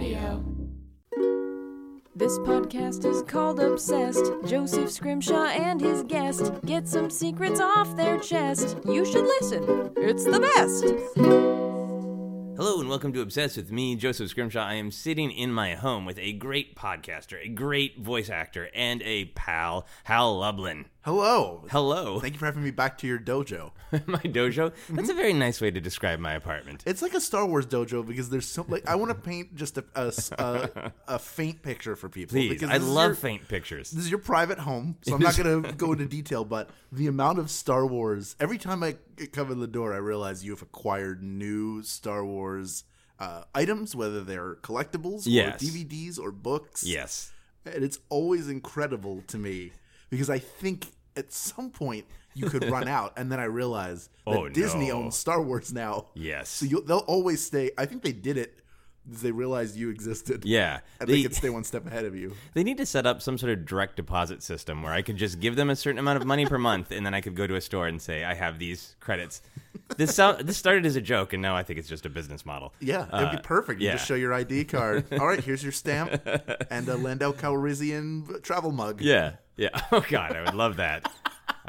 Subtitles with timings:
[0.00, 0.42] Audio.
[2.16, 4.24] This podcast is called Obsessed.
[4.46, 8.78] Joseph Scrimshaw and his guest get some secrets off their chest.
[8.86, 10.84] You should listen, it's the best.
[12.56, 14.64] Hello and welcome to Obsessed with me, Joseph Scrimshaw.
[14.64, 19.02] I am sitting in my home with a great podcaster, a great voice actor, and
[19.02, 20.86] a pal, Hal Lublin.
[21.02, 21.64] Hello.
[21.70, 22.20] Hello.
[22.20, 23.70] Thank you for having me back to your dojo.
[24.06, 24.70] my dojo?
[24.90, 26.82] That's a very nice way to describe my apartment.
[26.86, 29.78] It's like a Star Wars dojo because there's so like I want to paint just
[29.78, 32.34] a, a, a, a faint picture for people.
[32.34, 33.90] Please, I love your- faint pictures.
[33.90, 36.44] This is your private home, so I'm not going to go into detail.
[36.44, 38.96] But the amount of Star Wars every time I
[39.32, 42.84] come in the door, I realize you have acquired new Star Wars
[43.18, 45.62] uh, items, whether they're collectibles, Yes.
[45.62, 46.84] or DVDs, or books.
[46.84, 47.32] Yes.
[47.64, 49.72] and it's always incredible to me
[50.10, 54.36] because I think at some point you could run out, and then I realize that
[54.36, 54.98] Oh, Disney no.
[55.02, 56.06] owns Star Wars now.
[56.14, 56.48] Yes.
[56.48, 57.70] so you'll, they'll always stay.
[57.78, 58.56] I think they did it
[59.06, 60.44] because they realized you existed.
[60.44, 60.80] Yeah.
[61.00, 62.34] and They- they could stay one step ahead of you.
[62.54, 65.40] They need to set up some sort of direct deposit system where I could just
[65.40, 67.54] give them a certain amount of money per month, and then I could go to
[67.56, 69.40] a store and say, "I have these credits."
[69.96, 72.44] This sound, this started as a joke, and now I think it's just a business
[72.46, 72.72] model.
[72.80, 73.80] Yeah, it'd Uh, be perfect.
[73.80, 73.92] You yeah.
[73.94, 75.06] just show your ID card.
[75.18, 76.20] All right, here's your stamp
[76.70, 79.00] and a Lando Calrissian travel mug.
[79.00, 79.80] Yeah, yeah.
[79.92, 81.10] Oh God, I would love that.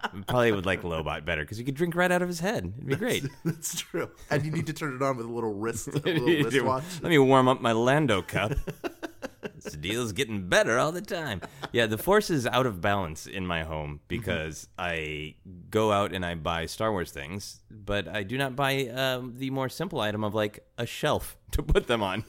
[0.03, 2.73] I probably would like Lobot better because you could drink right out of his head.
[2.75, 3.25] It'd be great.
[3.45, 4.09] that's true.
[4.30, 6.84] And you need to turn it on with a little wrist, a little wristwatch.
[7.02, 8.53] Let me warm up my Lando cup.
[9.56, 11.42] this deal's getting better all the time.
[11.72, 15.36] Yeah, the force is out of balance in my home because I
[15.69, 19.50] go out and I buy Star Wars things, but I do not buy um, the
[19.50, 22.23] more simple item of like a shelf to put them on.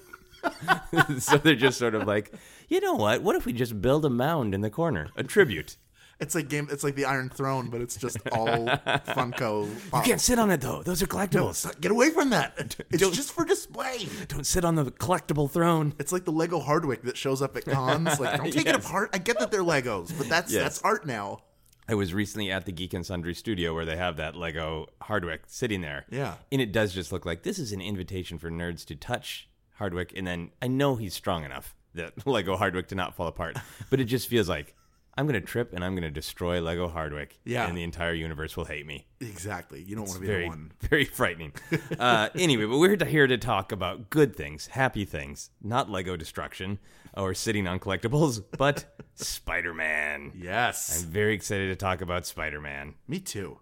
[1.19, 2.33] so they're just sort of like,
[2.75, 3.23] you know what?
[3.23, 5.77] What if we just build a mound in the corner, a tribute?
[6.21, 6.69] It's like game.
[6.71, 8.47] It's like the Iron Throne, but it's just all
[9.09, 9.69] Funko.
[9.93, 11.57] You can't sit on it though; those are collectibles.
[11.57, 12.77] Stop- Get away from that.
[12.91, 14.07] It's Don't- just for display.
[14.29, 15.95] Don't sit on the collectible throne.
[15.99, 18.21] It's like the Lego Hardwick that shows up at cons.
[18.21, 19.11] Like, don't take it apart.
[19.13, 20.63] I get that they're Legos, but that's Yes.
[20.63, 21.43] that's art now.
[21.89, 25.43] I was recently at the Geek and Sundry studio where they have that Lego Hardwick
[25.49, 26.07] sitting there.
[26.09, 26.35] Yeah.
[26.53, 30.13] And it does just look like this is an invitation for nerds to touch Hardwick.
[30.17, 33.57] And then I know he's strong enough that Lego Hardwick to not fall apart.
[33.91, 34.75] But it just feels like
[35.17, 37.39] I'm going to trip and I'm going to destroy Lego Hardwick.
[37.45, 37.67] Yeah.
[37.67, 39.07] And the entire universe will hate me.
[39.21, 39.83] Exactly.
[39.83, 40.73] You don't want to be Very, the one.
[40.81, 41.53] very frightening.
[41.99, 46.79] uh, anyway, but we're here to talk about good things, happy things, not Lego destruction
[47.15, 50.33] or sitting on collectibles, but Spider Man.
[50.35, 51.03] Yes.
[51.03, 52.95] I'm very excited to talk about Spider Man.
[53.07, 53.59] Me too.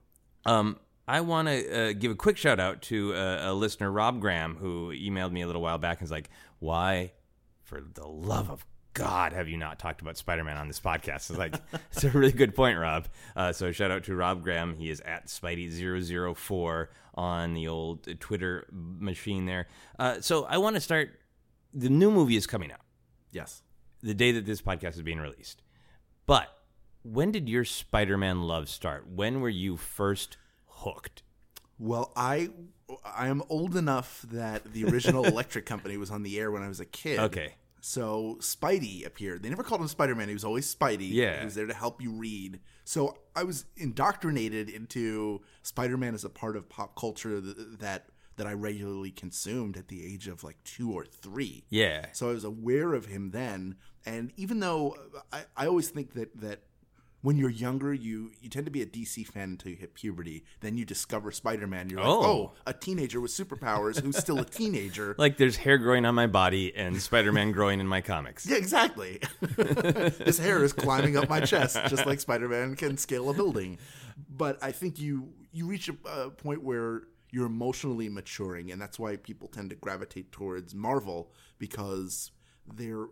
[0.47, 4.21] Um, I want to uh, give a quick shout out to uh, a listener, Rob
[4.21, 6.31] Graham, who emailed me a little while back and was like,
[6.61, 7.11] "Why,
[7.70, 11.31] for the love of God, have you not talked about Spider Man on this podcast?"
[11.31, 11.54] It's like
[11.92, 13.06] it's a really good point, Rob.
[13.36, 14.75] Uh, so shout out to Rob Graham.
[14.75, 19.69] He is at Spidey004 on the old Twitter machine there.
[19.98, 21.20] Uh, so I want to start.
[21.72, 22.81] The new movie is coming out
[23.31, 23.62] Yes.
[24.02, 25.62] the day that this podcast is being released.
[26.26, 26.48] But
[27.04, 29.06] when did your Spider Man love start?
[29.08, 31.22] When were you first hooked?
[31.78, 32.50] Well, I
[33.04, 36.69] I am old enough that the original Electric Company was on the air when I
[36.69, 37.20] was a kid.
[37.20, 37.54] Okay.
[37.81, 39.43] So Spidey appeared.
[39.43, 40.29] They never called him Spider Man.
[40.29, 41.09] He was always Spidey.
[41.11, 41.39] Yeah.
[41.41, 42.61] He was there to help you read.
[42.85, 48.07] So I was indoctrinated into Spider Man as a part of pop culture th- that
[48.37, 51.65] that I regularly consumed at the age of like two or three.
[51.69, 52.07] Yeah.
[52.13, 53.77] So I was aware of him then.
[54.07, 54.97] And even though
[55.31, 56.62] I, I always think that that
[57.22, 60.44] when you're younger, you you tend to be a DC fan until you hit puberty.
[60.60, 61.91] Then you discover Spider Man.
[61.91, 62.25] You're like, Oh.
[62.25, 65.14] oh, a teenager with superpowers who's still a teenager.
[65.19, 68.47] Like there's hair growing on my body and Spider Man growing in my comics.
[68.47, 69.20] Yeah, exactly.
[70.25, 73.78] His hair is climbing up my chest, just like Spider-Man can scale a building.
[74.28, 77.02] But I think you you reach a, a point where
[77.32, 82.31] you're emotionally maturing, and that's why people tend to gravitate towards Marvel because
[82.75, 83.06] they're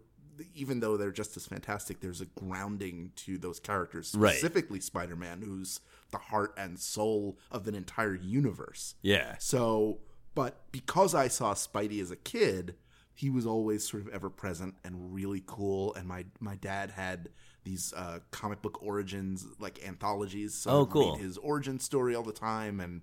[0.54, 4.32] even though they're just as fantastic, there's a grounding to those characters, Right.
[4.34, 8.94] specifically Spider-Man, who's the heart and soul of an entire universe.
[9.02, 9.36] Yeah.
[9.38, 9.98] So,
[10.34, 12.76] but because I saw Spidey as a kid,
[13.14, 15.94] he was always sort of ever present and really cool.
[15.94, 17.30] And my my dad had
[17.64, 20.54] these uh, comic book origins like anthologies.
[20.54, 21.16] So Oh, cool.
[21.16, 23.02] his origin story all the time, and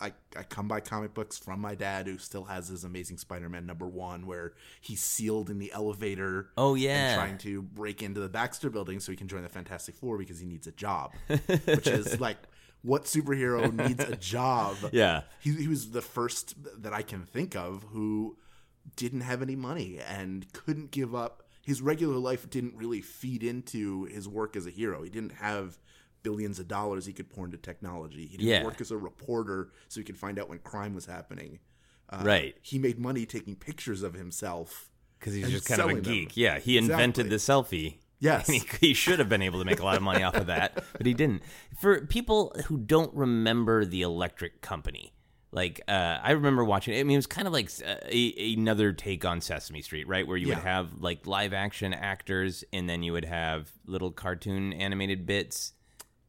[0.00, 3.66] I I come by comic books from my dad, who still has his Amazing Spider-Man
[3.66, 6.50] number one, where he's sealed in the elevator.
[6.56, 7.14] Oh, and yeah.
[7.16, 10.38] trying to break into the Baxter Building so he can join the Fantastic Four because
[10.38, 12.38] he needs a job, which is like.
[12.84, 14.76] What superhero needs a job?
[14.92, 15.22] Yeah.
[15.38, 18.36] he, he was the first that I can think of who
[18.96, 21.41] didn't have any money and couldn't give up.
[21.64, 25.02] His regular life didn't really feed into his work as a hero.
[25.02, 25.78] He didn't have
[26.22, 28.26] billions of dollars he could pour into technology.
[28.26, 28.64] He didn't Yeah.
[28.64, 31.58] work as a reporter so he could find out when crime was happening.
[32.08, 32.56] Uh, Right.
[32.62, 36.12] He made money taking pictures of himself because he's just kind of a selling them.
[36.12, 36.36] geek.
[36.36, 37.76] Yeah, he invented Exactly.
[37.80, 37.94] the selfie.
[38.18, 38.48] Yes.
[38.48, 40.46] And he, he should have been able to make a lot of money off of
[40.46, 41.42] that, but he didn't.
[41.80, 45.12] For people who don't remember the Electric Company,
[45.52, 46.94] like uh, I remember watching.
[46.94, 47.00] it.
[47.00, 50.26] I mean, it was kind of like uh, a, another take on Sesame Street, right?
[50.26, 54.72] Where you would have like live action actors, and then you would have little cartoon
[54.72, 55.74] animated bits.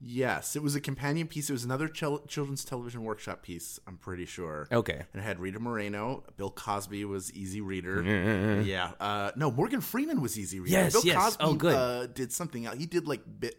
[0.05, 1.49] Yes, it was a companion piece.
[1.49, 3.79] It was another chil- children's television workshop piece.
[3.87, 4.67] I'm pretty sure.
[4.69, 5.01] Okay.
[5.13, 6.25] And it had Rita Moreno.
[6.35, 8.03] Bill Cosby was Easy Reader.
[8.65, 8.91] Yeah.
[8.99, 10.73] Uh, no, Morgan Freeman was Easy Reader.
[10.73, 11.15] Yes, Bill yes.
[11.15, 11.75] Cosby Oh, good.
[11.75, 12.77] Uh, did something else.
[12.77, 13.55] He did like bit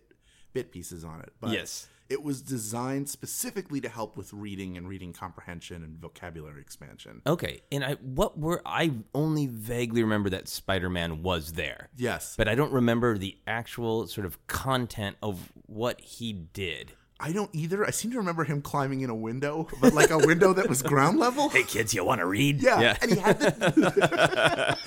[0.53, 1.33] bit pieces on it.
[1.41, 1.87] But Yes.
[2.09, 7.23] It was designed specifically to help with reading and reading comprehension and vocabulary expansion.
[7.27, 11.89] Okay, and I what were I only vaguely remember that Spider Man was there.
[11.97, 12.35] Yes.
[12.37, 16.93] but I don't remember the actual sort of content of what he did.
[17.21, 17.87] I don't either.
[17.87, 20.83] I seem to remember him climbing in a window, but like a window that was
[20.83, 21.49] ground level.
[21.49, 22.61] Hey kids, you want to read?
[22.61, 24.79] Yeah, and he had the.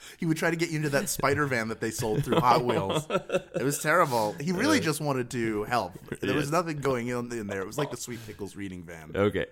[0.18, 2.64] he would try to get you into that spider van that they sold through Hot
[2.64, 3.06] Wheels.
[3.10, 4.34] It was terrible.
[4.40, 5.92] He really just wanted to help.
[6.20, 7.60] There was nothing going in, in there.
[7.60, 9.12] It was like the Sweet Pickles reading van.
[9.14, 9.46] Okay.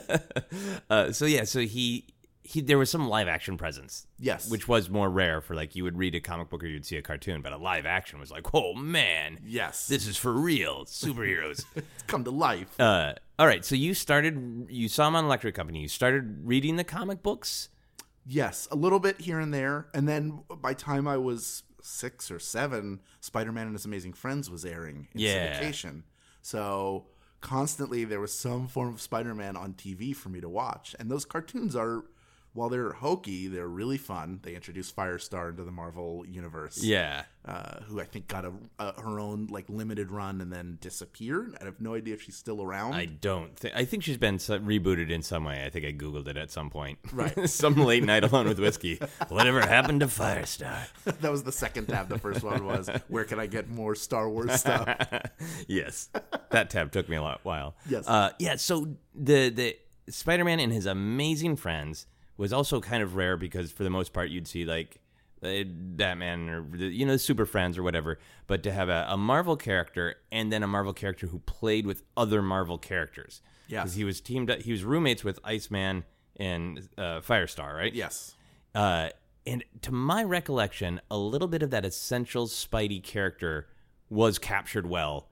[0.90, 2.06] uh, so yeah, so he
[2.50, 4.06] he there was some live action presence.
[4.18, 4.50] Yes.
[4.50, 6.96] which was more rare for like you would read a comic book or you'd see
[6.96, 9.86] a cartoon, but a live action was like, oh man, Yes.
[9.86, 11.64] this is for real, superheroes.
[11.76, 12.78] It's come to life.
[12.80, 15.82] uh, all right, so you started, you saw him on Electric Company.
[15.82, 17.68] You started reading the comic books.
[18.26, 22.38] Yes, a little bit here and there, and then by time I was six or
[22.38, 25.60] seven, Spider Man and His Amazing Friends was airing in Yeah.
[25.60, 26.02] syndication.
[26.42, 27.06] So
[27.40, 31.10] constantly there was some form of Spider Man on TV for me to watch, and
[31.10, 32.04] those cartoons are.
[32.58, 34.40] While they're hokey, they're really fun.
[34.42, 37.22] They introduced Firestar into the Marvel universe, Yeah.
[37.44, 41.56] uh, who I think got a, a her own like limited run and then disappeared.
[41.60, 42.94] I have no idea if she's still around.
[42.94, 43.76] I don't think.
[43.76, 45.64] I think she's been so- rebooted in some way.
[45.64, 46.98] I think I googled it at some point.
[47.12, 47.48] Right.
[47.48, 49.00] some late night alone with whiskey.
[49.28, 50.78] Whatever happened to Firestar?
[51.04, 52.08] that was the second tab.
[52.08, 54.88] The first one was where can I get more Star Wars stuff?
[55.68, 56.08] yes,
[56.50, 57.76] that tab took me a lot while.
[57.88, 58.08] Yes.
[58.08, 58.56] Uh, yeah.
[58.56, 59.76] So the the
[60.10, 62.06] Spider Man and his amazing friends
[62.38, 64.98] was also kind of rare because for the most part you'd see like
[65.42, 69.16] uh, Batman or you know the Super Friends or whatever, but to have a, a
[69.18, 73.42] Marvel character and then a Marvel character who played with other Marvel characters.
[73.68, 73.82] Yes.
[73.82, 74.60] Because he was teamed up.
[74.62, 76.04] He was roommates with Iceman
[76.36, 77.92] and uh, Firestar, right?
[77.92, 78.34] Yes.
[78.74, 79.10] Uh,
[79.46, 83.66] and to my recollection, a little bit of that essential Spidey character
[84.08, 85.28] was captured well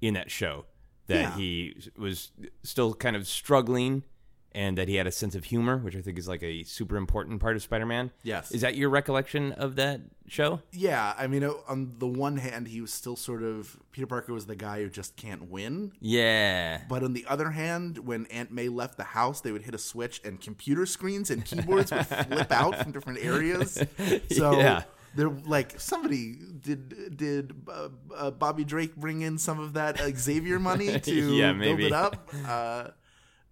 [0.00, 0.66] in that show.
[1.08, 1.36] That Yeah.
[1.36, 2.30] he was
[2.62, 4.04] still kind of struggling
[4.52, 6.96] and that he had a sense of humor, which I think is like a super
[6.96, 8.10] important part of Spider Man.
[8.22, 8.50] Yes.
[8.50, 10.60] Is that your recollection of that show?
[10.72, 14.32] Yeah, I mean, uh, on the one hand, he was still sort of Peter Parker
[14.32, 15.92] was the guy who just can't win.
[16.00, 16.80] Yeah.
[16.88, 19.78] But on the other hand, when Aunt May left the house, they would hit a
[19.78, 23.82] switch and computer screens and keyboards would flip out from different areas.
[24.32, 24.82] So Yeah.
[25.14, 30.10] they're like somebody did did uh, uh, Bobby Drake bring in some of that uh,
[30.14, 32.28] Xavier money to Yeah, build it up?
[32.46, 32.88] Uh,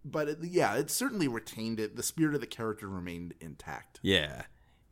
[0.04, 1.96] but it, yeah, it certainly retained it.
[1.96, 4.00] The spirit of the character remained intact.
[4.02, 4.42] Yeah.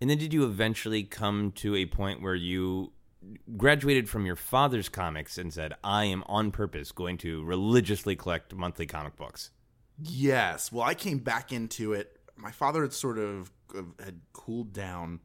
[0.00, 2.92] And then did you eventually come to a point where you
[3.56, 8.54] graduated from your father's comics and said, I am on purpose going to religiously collect
[8.54, 9.50] monthly comic books?
[9.98, 10.70] Yes.
[10.70, 12.18] Well, I came back into it.
[12.36, 15.20] My father had sort of uh, had cooled down,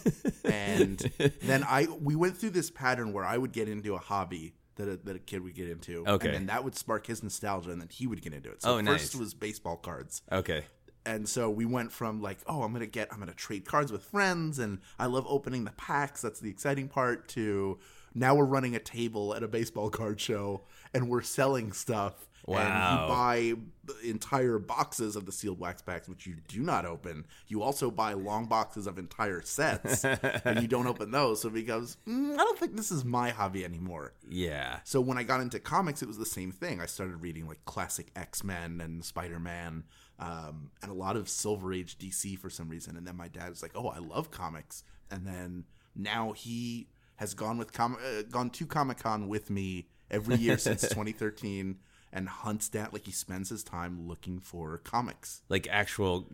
[0.44, 0.98] and
[1.42, 4.88] then I we went through this pattern where I would get into a hobby that
[4.88, 6.26] a, that a kid would get into, Okay.
[6.28, 8.62] and then that would spark his nostalgia, and then he would get into it.
[8.62, 9.14] So Oh, first nice.
[9.14, 10.64] was baseball cards, Okay.
[11.06, 14.02] and so we went from like, oh, I'm gonna get, I'm gonna trade cards with
[14.04, 16.22] friends, and I love opening the packs.
[16.22, 17.28] That's the exciting part.
[17.30, 17.78] To
[18.14, 20.62] now we're running a table at a baseball card show,
[20.92, 22.28] and we're selling stuff.
[22.46, 23.02] And Wow.
[23.02, 27.26] you buy entire boxes of the sealed wax packs, which you do not open.
[27.48, 30.04] You also buy long boxes of entire sets,
[30.44, 31.40] and you don't open those.
[31.42, 34.12] So it becomes, mm, I don't think this is my hobby anymore.
[34.28, 34.80] Yeah.
[34.84, 36.80] So when I got into comics, it was the same thing.
[36.80, 39.84] I started reading like classic X Men and Spider Man,
[40.18, 42.96] um, and a lot of Silver Age DC for some reason.
[42.96, 47.32] And then my dad was like, "Oh, I love comics." And then now he has
[47.34, 51.78] gone with com- uh, gone to Comic Con with me every year since 2013,
[52.14, 55.42] and hunts that like he spends his time looking for comics.
[55.50, 56.26] Like actual,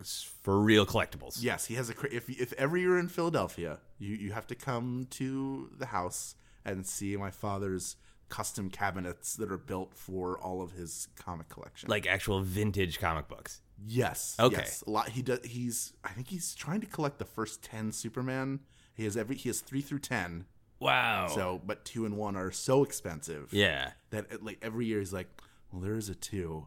[0.42, 1.38] for real collectibles.
[1.42, 1.94] Yes, he has a.
[2.14, 6.86] If if ever you're in Philadelphia, you you have to come to the house and
[6.86, 7.96] see my father's
[8.28, 11.88] custom cabinets that are built for all of his comic collection.
[11.88, 13.60] Like actual vintage comic books.
[13.84, 14.58] yes, Okay.
[14.58, 15.08] yes, a lot.
[15.08, 15.40] He does.
[15.44, 15.94] He's.
[16.04, 18.60] I think he's trying to collect the first ten Superman.
[18.94, 19.34] He has every.
[19.36, 20.44] He has three through ten.
[20.78, 21.28] Wow.
[21.34, 23.92] So, but two and one are so expensive yeah.
[24.10, 25.28] that like every year he's like,
[25.72, 26.66] well, there is a two.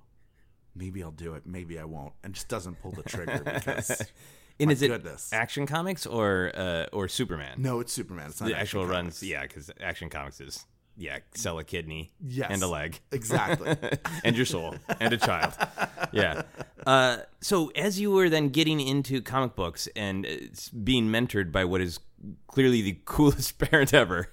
[0.75, 1.43] Maybe I'll do it.
[1.45, 4.01] Maybe I won't, and just doesn't pull the trigger because
[4.59, 5.33] And My is it goodness.
[5.33, 7.55] Action Comics or uh, or Superman?
[7.61, 8.27] No, it's Superman.
[8.27, 8.93] It's not the Action actual Comics.
[9.21, 9.23] runs.
[9.23, 12.49] Yeah, because Action Comics is yeah, sell a kidney Yes.
[12.51, 12.99] and a leg.
[13.11, 13.75] Exactly.
[14.23, 15.53] and your soul and a child.
[16.11, 16.43] Yeah.
[16.85, 20.29] Uh, so as you were then getting into comic books and uh,
[20.83, 21.99] being mentored by what is
[22.45, 24.29] clearly the coolest parent ever,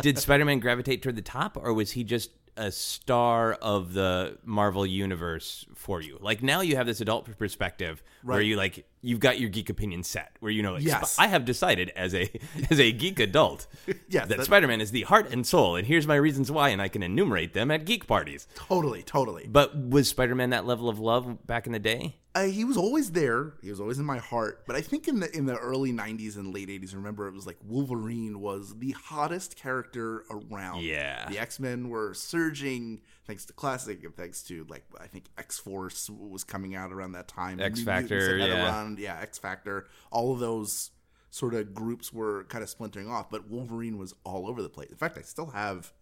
[0.00, 4.86] did Spider-Man gravitate toward the top, or was he just a star of the Marvel
[4.86, 6.18] universe for you?
[6.20, 10.02] Like now you have this adult perspective where you like you've got your geek opinion
[10.02, 11.12] set, where you know, like, Yes.
[11.16, 12.30] Sp- I have decided as a
[12.70, 13.66] as a geek adult
[14.08, 16.80] Yes, that that- Spider-Man is the heart and soul, and here's my reasons why, and
[16.82, 18.46] I can enumerate them at geek parties.
[18.54, 19.46] totally, totally.
[19.48, 22.16] But was Spider-Man that level of love back in the day?
[22.34, 23.54] Uh, he was always there.
[23.62, 24.64] He was always in my heart.
[24.66, 27.46] But I think in the in the early '90s and late '80s, remember it was
[27.46, 30.82] like Wolverine was the hottest character around.
[30.82, 31.28] Yeah.
[31.28, 35.58] the X Men were surging thanks to classic and thanks to like I think X
[35.58, 37.60] Force was coming out around that time.
[37.60, 38.64] X Factor, yeah.
[38.64, 38.96] run.
[38.98, 39.86] yeah, X Factor.
[40.10, 40.90] All of those
[41.28, 44.90] sort of groups were kind of splintering off, but Wolverine was all over the place.
[44.90, 45.92] In fact, I still have.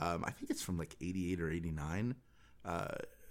[0.00, 2.14] Um, I think it's from like '88 or '89.
[2.64, 2.88] Uh,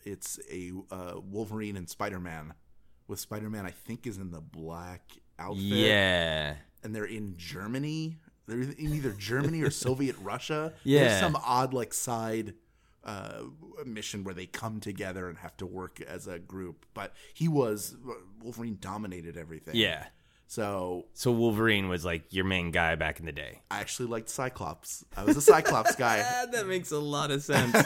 [0.07, 2.53] it's a uh, Wolverine and Spider Man.
[3.07, 5.01] With Spider Man, I think is in the black
[5.39, 5.63] outfit.
[5.63, 6.55] Yeah.
[6.83, 8.17] and they're in Germany.
[8.47, 10.73] They're in either Germany or Soviet Russia.
[10.83, 10.99] Yeah.
[11.05, 12.53] There's some odd like side
[13.03, 13.43] uh,
[13.85, 16.85] mission where they come together and have to work as a group.
[16.93, 17.95] But he was
[18.41, 19.75] Wolverine dominated everything.
[19.75, 20.07] Yeah.
[20.47, 23.61] So So Wolverine was like your main guy back in the day.
[23.71, 25.05] I actually liked Cyclops.
[25.15, 26.17] I was a Cyclops guy.
[26.51, 27.73] that makes a lot of sense.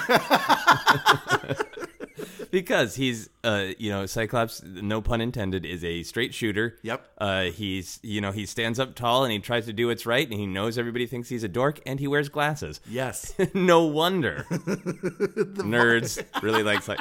[2.51, 6.78] because he's uh you know Cyclops no pun intended is a straight shooter.
[6.84, 7.06] Yep.
[7.18, 10.28] Uh he's you know he stands up tall and he tries to do what's right
[10.30, 12.80] and he knows everybody thinks he's a dork and he wears glasses.
[12.90, 13.34] Yes.
[13.54, 16.98] no wonder nerds really like Cy-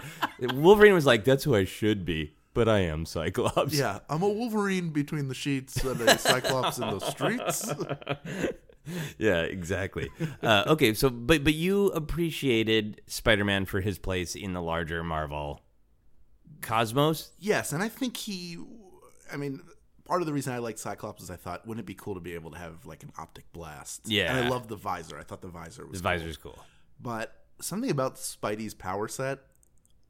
[0.54, 3.74] Wolverine was like that's who I should be, but I am Cyclops.
[3.74, 4.00] Yeah.
[4.08, 7.72] I'm a Wolverine between the sheets and a Cyclops in the streets.
[9.18, 10.08] yeah, exactly.
[10.42, 15.60] Uh, okay, so but but you appreciated Spider-Man for his place in the larger Marvel
[16.60, 17.30] cosmos.
[17.38, 18.58] Yes, and I think he.
[19.32, 19.60] I mean,
[20.04, 22.20] part of the reason I like Cyclops is I thought, wouldn't it be cool to
[22.20, 24.02] be able to have like an optic blast?
[24.06, 24.34] Yeah.
[24.34, 25.18] and I love the visor.
[25.18, 26.10] I thought the visor was His cool.
[26.12, 26.58] visor's cool.
[27.00, 29.38] but something about Spidey's power set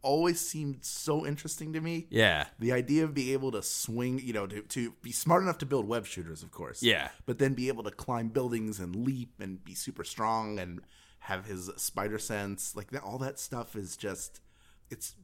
[0.03, 2.07] always seemed so interesting to me.
[2.11, 5.59] Yeah, The idea of being able to swing, you know, to, to be smart enough
[5.59, 6.83] to build web shooters, of course.
[6.83, 7.09] Yeah.
[7.27, 10.81] But then be able to climb buildings and leap and be super strong and
[11.21, 12.75] have his spider sense.
[12.75, 14.41] Like that, all that stuff is just,
[14.91, 15.15] it's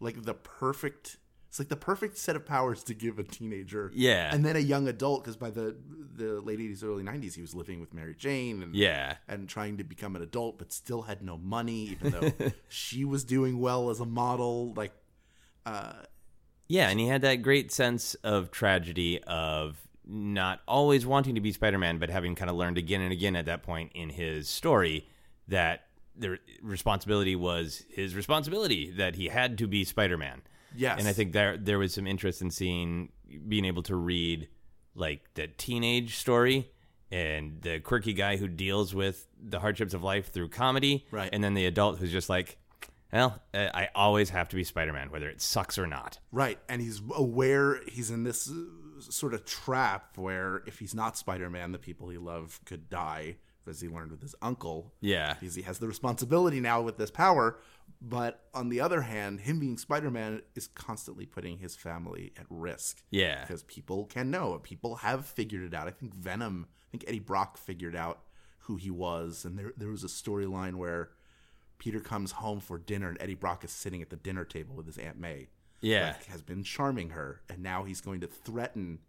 [0.00, 1.18] like the perfect.
[1.56, 3.90] It's like the perfect set of powers to give a teenager.
[3.94, 4.28] Yeah.
[4.30, 5.74] And then a young adult, because by the
[6.14, 9.78] the late eighties, early nineties, he was living with Mary Jane and yeah, and trying
[9.78, 12.30] to become an adult, but still had no money, even though
[12.68, 14.74] she was doing well as a model.
[14.76, 14.92] Like,
[15.64, 15.94] uh,
[16.68, 16.90] yeah.
[16.90, 21.96] And he had that great sense of tragedy of not always wanting to be Spider-Man,
[21.96, 25.08] but having kind of learned again and again at that point in his story
[25.48, 30.42] that the responsibility was his responsibility that he had to be Spider-Man.
[30.76, 33.10] Yes, And I think there there was some interest in seeing
[33.48, 34.48] being able to read
[34.94, 36.70] like the teenage story
[37.10, 41.30] and the quirky guy who deals with the hardships of life through comedy, Right.
[41.32, 42.56] And then the adult who's just like,
[43.12, 46.18] well, I always have to be Spider Man, whether it sucks or not.
[46.32, 48.54] right, and he's aware he's in this uh,
[49.00, 53.36] sort of trap where if he's not Spider Man, the people he loved could die,
[53.68, 54.92] as he learned with his uncle.
[55.00, 57.58] Yeah, because he has the responsibility now with this power.
[58.00, 62.46] But on the other hand, him being Spider Man is constantly putting his family at
[62.50, 63.02] risk.
[63.10, 63.40] Yeah.
[63.40, 64.58] Because people can know.
[64.62, 65.88] People have figured it out.
[65.88, 68.20] I think Venom, I think Eddie Brock figured out
[68.60, 69.44] who he was.
[69.44, 71.10] And there, there was a storyline where
[71.78, 74.86] Peter comes home for dinner and Eddie Brock is sitting at the dinner table with
[74.86, 75.48] his Aunt May.
[75.80, 76.08] Yeah.
[76.08, 77.40] Like, has been charming her.
[77.48, 79.00] And now he's going to threaten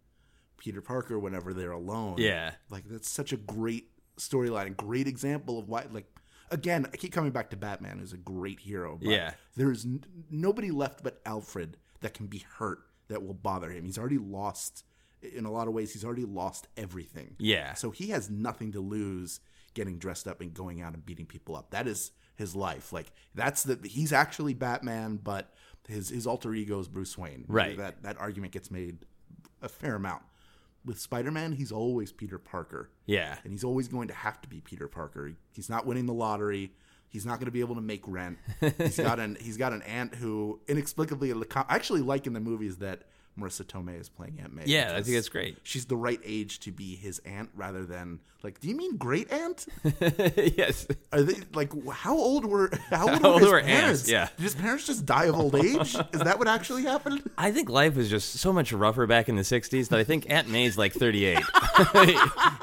[0.58, 2.16] Peter Parker whenever they're alone.
[2.18, 2.52] Yeah.
[2.68, 5.86] Like that's such a great storyline, a great example of why.
[5.90, 6.12] Like
[6.50, 8.98] again, I keep coming back to Batman, who's a great hero.
[9.00, 9.34] But Yeah.
[9.56, 13.84] there's n- nobody left but Alfred that can be hurt that will bother him.
[13.84, 14.84] He's already lost.
[15.20, 17.34] In a lot of ways, he's already lost everything.
[17.38, 17.74] Yeah.
[17.74, 19.40] So he has nothing to lose
[19.74, 21.70] getting dressed up and going out and beating people up.
[21.70, 22.92] That is his life.
[22.92, 25.52] Like that's the he's actually Batman, but
[25.88, 27.44] his his alter ego is Bruce Wayne.
[27.48, 27.76] Right.
[27.76, 28.98] That that argument gets made
[29.60, 30.22] a fair amount.
[30.84, 34.60] With Spider-Man, he's always Peter Parker yeah, and he's always going to have to be
[34.60, 35.32] Peter Parker.
[35.52, 36.72] He's not winning the lottery.
[37.10, 38.38] He's not going to be able to make rent.
[38.78, 42.76] He's got an he's got an aunt who inexplicably I actually like in the movies
[42.78, 43.02] that
[43.38, 44.62] Marisa Tomei is playing Aunt May.
[44.66, 45.58] Yeah, I think that's great.
[45.62, 48.60] She's the right age to be his aunt rather than like.
[48.60, 49.66] Do you mean great aunt?
[50.56, 50.86] yes.
[51.12, 53.80] Are they like how old were how old How were old his were aunts?
[53.80, 54.08] parents?
[54.10, 54.28] Yeah.
[54.36, 55.94] Did his parents just die of old age?
[56.12, 57.28] Is that what actually happened?
[57.38, 60.26] I think life was just so much rougher back in the 60s that I think
[60.30, 61.38] Aunt May's like 38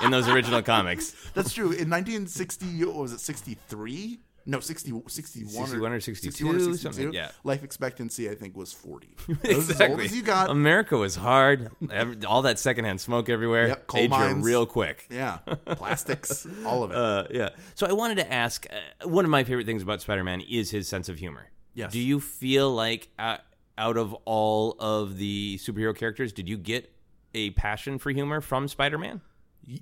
[0.03, 1.15] in those original comics.
[1.34, 1.65] That's true.
[1.72, 4.20] In 1960, what was it 63?
[4.47, 6.77] No, 60, 61, 61 or 62, 61 or 62.
[6.77, 7.31] something, yeah.
[7.43, 9.07] Life expectancy, I think, was 40.
[9.41, 10.51] That was as old as you got.
[10.51, 11.71] America was hard.
[12.27, 13.69] All that secondhand smoke everywhere.
[13.69, 14.45] Yep, coal mines.
[14.45, 15.07] real quick.
[15.09, 16.97] yeah, plastics, all of it.
[16.97, 17.49] Uh, yeah.
[17.73, 20.69] So I wanted to ask uh, one of my favorite things about Spider Man is
[20.69, 21.49] his sense of humor.
[21.73, 21.91] Yes.
[21.91, 23.37] Do you feel like uh,
[23.79, 26.91] out of all of the superhero characters, did you get
[27.33, 29.21] a passion for humor from Spider Man?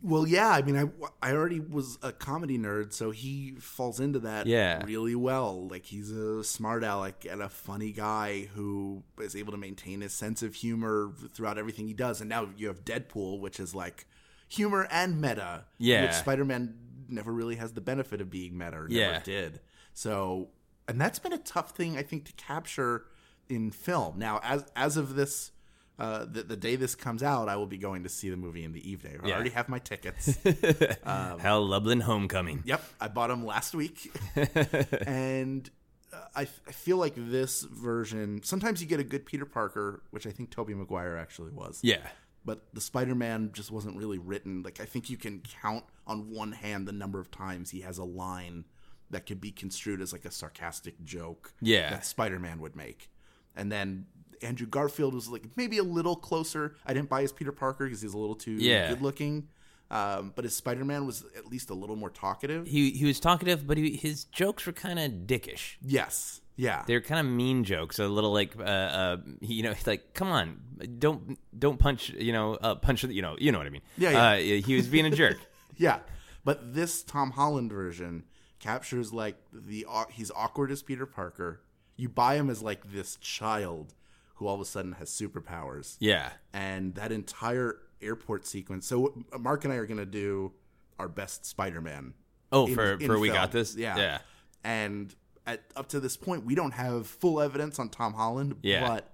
[0.01, 0.49] Well, yeah.
[0.49, 0.85] I mean, I
[1.21, 4.83] I already was a comedy nerd, so he falls into that Yeah.
[4.85, 5.67] really well.
[5.67, 10.13] Like he's a smart aleck and a funny guy who is able to maintain his
[10.13, 12.21] sense of humor throughout everything he does.
[12.21, 14.05] And now you have Deadpool, which is like
[14.47, 15.65] humor and meta.
[15.79, 16.03] Yeah.
[16.03, 16.75] which Spider Man
[17.09, 18.77] never really has the benefit of being meta.
[18.77, 19.11] Or Yeah.
[19.13, 19.59] never did.
[19.93, 20.49] So,
[20.87, 23.05] and that's been a tough thing I think to capture
[23.49, 24.17] in film.
[24.17, 25.51] Now, as as of this.
[25.99, 28.63] Uh, the, the day this comes out, I will be going to see the movie
[28.63, 29.19] in the evening.
[29.23, 29.35] I Yeah.
[29.35, 30.37] already have my tickets.
[31.05, 32.63] Um, Hell, Lublin Homecoming.
[32.65, 34.11] Yep, I bought them last week,
[35.05, 35.69] and
[36.11, 38.41] uh, I, I feel like this version.
[38.43, 41.79] Sometimes you get a good Peter Parker, which I think Tobey Maguire actually was.
[41.83, 42.07] Yeah.
[42.45, 44.63] But the Spider-Man just wasn't really written.
[44.63, 47.97] Like I think you can count on one hand the number of times he has
[47.97, 48.65] a line
[49.09, 51.53] that could be construed as like a sarcastic joke.
[51.61, 51.89] Yeah.
[51.91, 53.09] that Spider-Man would make,
[53.55, 54.07] and then.
[54.43, 56.75] Andrew Garfield was like maybe a little closer.
[56.85, 58.89] I didn't buy his Peter Parker because he's a little too Yeah.
[58.89, 59.47] good looking.
[59.91, 62.65] Um, but his Spider Man was at least a little more talkative.
[62.65, 65.75] He he was talkative, but he, his jokes were kind of dickish.
[65.81, 66.41] Yes.
[66.55, 66.83] Yeah.
[66.87, 70.13] They're kind of mean jokes, a little like, uh, uh, he- you know, he's like,
[70.13, 70.59] come on,
[70.99, 73.81] don't don't punch, you know, uh, punch, you know, you know what I mean?
[73.97, 74.23] Yeah, yeah.
[74.57, 75.37] Uh, he was being a jerk.
[75.77, 75.99] yeah.
[76.43, 78.23] But this Tom Holland version
[78.59, 81.61] captures like the au- he's awkward as Peter Parker.
[81.97, 83.93] You buy him as like this child
[84.43, 85.95] who all of a sudden has superpowers.
[85.99, 88.85] yeah, And that entire airport sequence.
[88.85, 90.51] So Mark and I are going to do
[90.99, 92.13] our best Spider-Man.
[92.51, 93.75] Oh, in- for in for we got this.
[93.75, 93.97] Yeah.
[93.97, 94.17] yeah,
[94.63, 95.15] And
[95.47, 98.87] at up to this point, we don't have full evidence on Tom Holland, Yeah.
[98.87, 99.13] but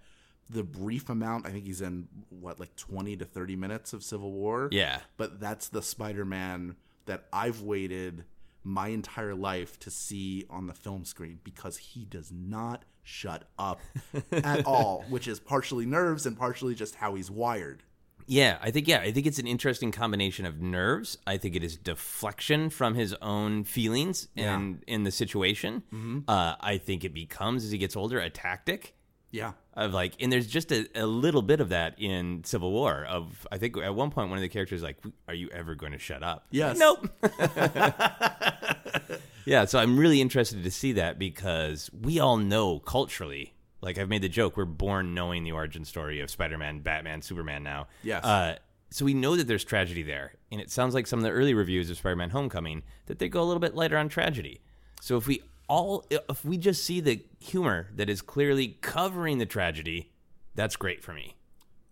[0.50, 4.32] the brief amount, I think he's in what like 20 to 30 minutes of Civil
[4.32, 4.68] War.
[4.72, 5.02] yeah.
[5.18, 8.26] But that's the Spider-Man that I've waited
[8.64, 13.80] my entire life to see on the film screen because he does not shut up
[14.32, 17.84] at all, which is partially nerves and partially just how he's wired.
[18.28, 21.18] Yeah, I think yeah, I think it's an interesting combination of nerves.
[21.26, 25.82] I think it is deflection from his own feelings and in the situation.
[25.92, 26.20] Mm-hmm.
[26.28, 28.94] Uh, I think it becomes as he gets older a tactic
[29.32, 29.54] Yeah.
[29.74, 33.04] of like, and there's just a, a little bit of that in Civil War.
[33.10, 35.74] Of I think at one point one of the characters is like, "Are you ever
[35.74, 36.78] going to shut up?" Yes.
[36.78, 37.10] Nope.
[39.50, 43.56] yeah, so I'm really interested to see that because we all know culturally.
[43.82, 47.64] Like I've made the joke, we're born knowing the origin story of Spider-Man, Batman, Superman.
[47.64, 48.24] Now, Yes.
[48.24, 48.58] Uh,
[48.92, 51.56] so we know that there's tragedy there, and it sounds like some of the early
[51.56, 54.62] reviews of Spider-Man: Homecoming that they go a little bit lighter on tragedy.
[55.02, 59.48] So if we all, if we just see the humor that is clearly covering the
[59.48, 60.12] tragedy,
[60.54, 61.36] that's great for me.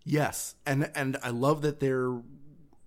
[0.04, 2.22] Yes, and and I love that they're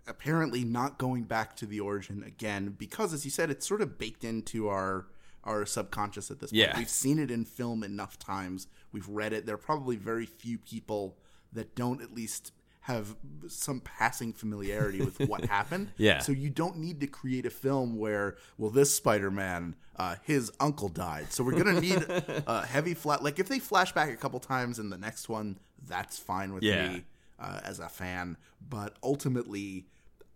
[0.06, 3.98] apparently not going back to the origin again because, as you said, it's sort of
[3.98, 5.06] baked into our
[5.44, 6.58] our subconscious at this point.
[6.60, 6.76] Yeah.
[6.76, 8.66] We've seen it in film enough times.
[8.92, 9.46] We've read it.
[9.46, 11.16] There are probably very few people
[11.52, 12.52] that don't at least
[12.84, 13.16] have
[13.48, 15.92] some passing familiarity with what happened.
[15.96, 16.18] Yeah.
[16.18, 20.88] So you don't need to create a film where, well, this Spider-Man, uh, his uncle
[20.90, 21.32] died.
[21.32, 22.04] So we're gonna need
[22.46, 23.22] a heavy flat.
[23.24, 26.62] Like if they flash back a couple times in the next one, that's fine with
[26.62, 26.92] Yeah.
[26.92, 27.04] me
[27.40, 28.36] uh, as a fan.
[28.68, 29.86] But ultimately,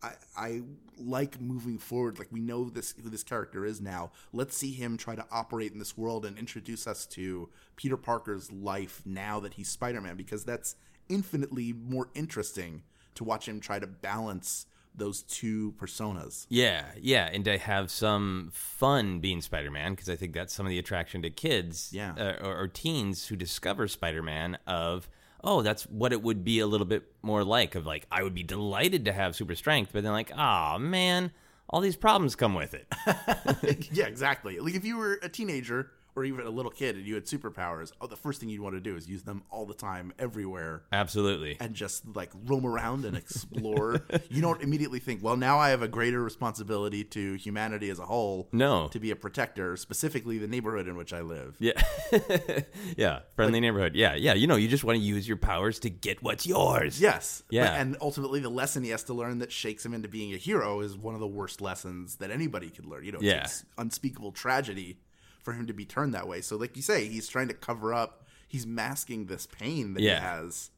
[0.02, 0.62] I, I
[0.98, 2.18] like moving forward.
[2.18, 4.12] Like we know this who this character is now.
[4.32, 8.50] Let's see him try to operate in this world and introduce us to Peter Parker's
[8.52, 10.76] life now that he's Spider-Man, because that's
[11.08, 12.82] infinitely more interesting
[13.14, 16.46] to watch him try to balance those two personas.
[16.48, 20.70] Yeah, yeah, and to have some fun being Spider-Man because I think that's some of
[20.70, 22.14] the attraction to kids, Yeah.
[22.16, 24.56] uh, or, or teens who discover Spider-Man.
[24.68, 25.08] Of
[25.44, 27.74] oh, that's what it would be a little bit more like.
[27.74, 31.30] Of like, I would be delighted to have super strength, but then like, oh man,
[31.68, 32.86] all these problems come with it.
[33.92, 34.58] yeah, exactly.
[34.58, 37.92] Like if you were a teenager or even a little kid and you had superpowers,
[38.00, 40.82] oh, the first thing you'd want to do is use them all the time, everywhere,
[40.92, 41.56] Absolutely.
[41.60, 44.00] and just like roam around and explore.
[44.30, 48.06] you don't immediately think, well, now I have a greater responsibility to humanity as a
[48.06, 48.48] whole.
[48.52, 48.88] No.
[48.88, 51.56] To be a protector, specifically the neighborhood in which I live.
[51.58, 51.80] Yeah.
[52.96, 53.20] yeah.
[53.36, 53.94] Friendly neighborhood.
[53.94, 54.14] Yeah.
[54.14, 54.34] Yeah.
[54.34, 57.00] You know, you just want to use your powers to get what's yours.
[57.00, 57.42] Yes.
[57.50, 57.64] Yeah.
[57.70, 60.36] But- and ultimately, the lesson he has to learn that shakes him into being a
[60.36, 63.04] hero is one of the worst lessons that anybody could learn.
[63.04, 63.46] You know, Yeah.
[63.78, 64.98] unspeakable tragedy
[65.44, 66.40] for him to be turned that way.
[66.40, 70.16] So, like you say, he's trying to cover up, he's masking this pain that Yeah.
[70.18, 70.70] he has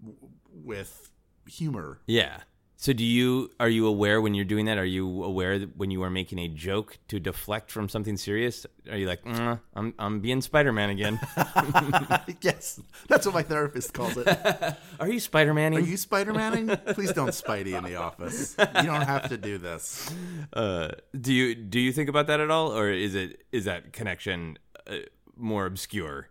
[0.00, 0.18] w-
[0.52, 1.10] with
[1.48, 2.00] humor.
[2.06, 2.40] Yeah.
[2.76, 4.78] So do you are you aware when you're doing that?
[4.78, 8.66] Are you aware that when you are making a joke to deflect from something serious?
[8.90, 11.20] Are you like, mm, I'm I'm being Spider-Man again?
[12.42, 12.80] yes.
[13.08, 14.26] That's what my therapist calls it.
[15.00, 15.74] are you Spider-Man?
[15.74, 16.68] Are you Spider Manning?
[16.94, 18.56] Please don't Spidey in the office.
[18.58, 20.12] You don't have to do this.
[20.52, 23.92] uh, do you do you think about that at all, or is it is that
[23.92, 24.96] connection uh,
[25.36, 26.28] more obscure?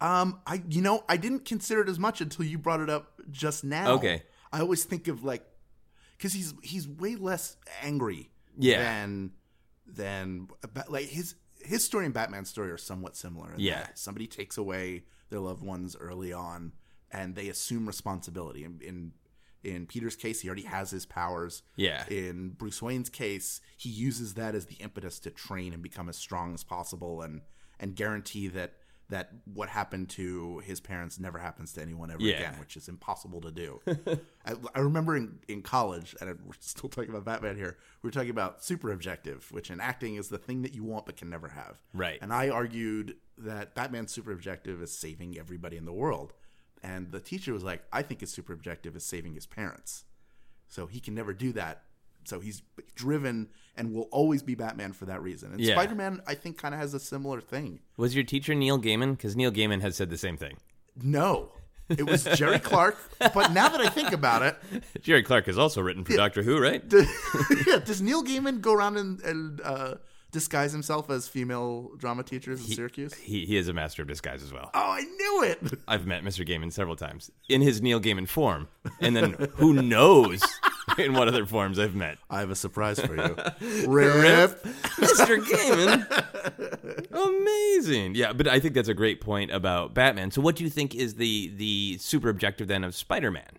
[0.00, 3.20] Um, I you know I didn't consider it as much until you brought it up
[3.30, 3.92] just now.
[3.92, 4.22] Okay.
[4.52, 5.44] I always think of like
[6.18, 8.30] because he's he's way less angry.
[8.58, 8.82] Yeah.
[8.82, 9.32] Than
[9.86, 10.48] than
[10.88, 13.54] like his his story and Batman's story are somewhat similar.
[13.56, 13.86] Yeah.
[13.94, 16.72] somebody takes away their loved ones early on,
[17.10, 18.64] and they assume responsibility.
[18.64, 19.12] In in,
[19.64, 21.62] in Peter's case, he already has his powers.
[21.76, 22.06] Yeah.
[22.08, 26.16] In Bruce Wayne's case, he uses that as the impetus to train and become as
[26.16, 27.42] strong as possible, and
[27.80, 28.74] and guarantee that
[29.10, 32.36] that what happened to his parents never happens to anyone ever Yeah.
[32.36, 33.80] again, which is impossible to do.
[34.44, 37.78] I, I remember in, in college, and we're still talking about Batman here.
[38.02, 41.06] We were talking about super objective, which in acting is the thing that you want
[41.06, 41.80] but can never have.
[41.94, 42.18] Right.
[42.20, 46.34] And I argued that Batman's super objective is saving everybody in the world,
[46.82, 50.04] and the teacher was like, "I think his super objective is saving his parents."
[50.66, 51.84] So he can never do that.
[52.28, 52.62] So he's
[52.94, 55.52] driven and will always be Batman for that reason.
[55.52, 55.74] And Yeah.
[55.74, 57.80] Spider Man, I think, kind of has a similar thing.
[57.96, 59.16] Was your teacher Neil Gaiman?
[59.16, 60.56] Because Neil Gaiman has said the same thing.
[61.00, 61.52] No,
[61.88, 62.98] it was Jerry Clark.
[63.18, 64.56] But now that I think about it,
[65.00, 66.82] Jerry Clark has also written for Doctor Who, right?
[67.66, 69.94] yeah, does Neil Gaiman go around and, and uh,
[70.32, 73.14] disguise himself as female drama teachers in Syracuse?
[73.14, 74.70] He he is a master of disguise as well.
[74.74, 75.60] Oh, I knew it.
[75.86, 76.44] I've met Mr.
[76.46, 78.66] Gaiman several times in his Neil Gaiman form,
[79.00, 80.42] and then who knows
[80.98, 83.22] in what other forms I've met I have a surprise for you.
[83.86, 84.62] Rip.
[84.62, 85.38] Mr.
[85.38, 86.06] Gaiman.
[87.80, 88.14] Amazing.
[88.14, 90.30] Yeah, but I think that's a great point about Batman.
[90.30, 93.58] So, what do you think is the the super objective then of Spider Man?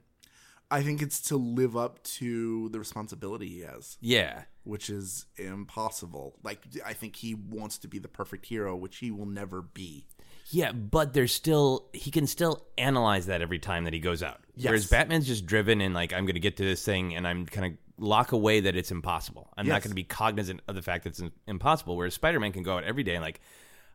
[0.72, 3.98] I think it's to live up to the responsibility he has.
[4.02, 6.36] Yeah, which is impossible.
[6.44, 10.06] Like I think he wants to be the perfect hero, which he will never be.
[10.50, 14.40] Yeah, but there's still he can still analyze that every time that he goes out.
[14.72, 17.46] Whereas Batman's just driven and like I'm going to get to this thing, and I'm
[17.46, 19.50] kind of lock away that it's impossible.
[19.58, 21.96] I'm not going to be cognizant of the fact that it's impossible.
[21.98, 23.42] Whereas Spider Man can go out every day and like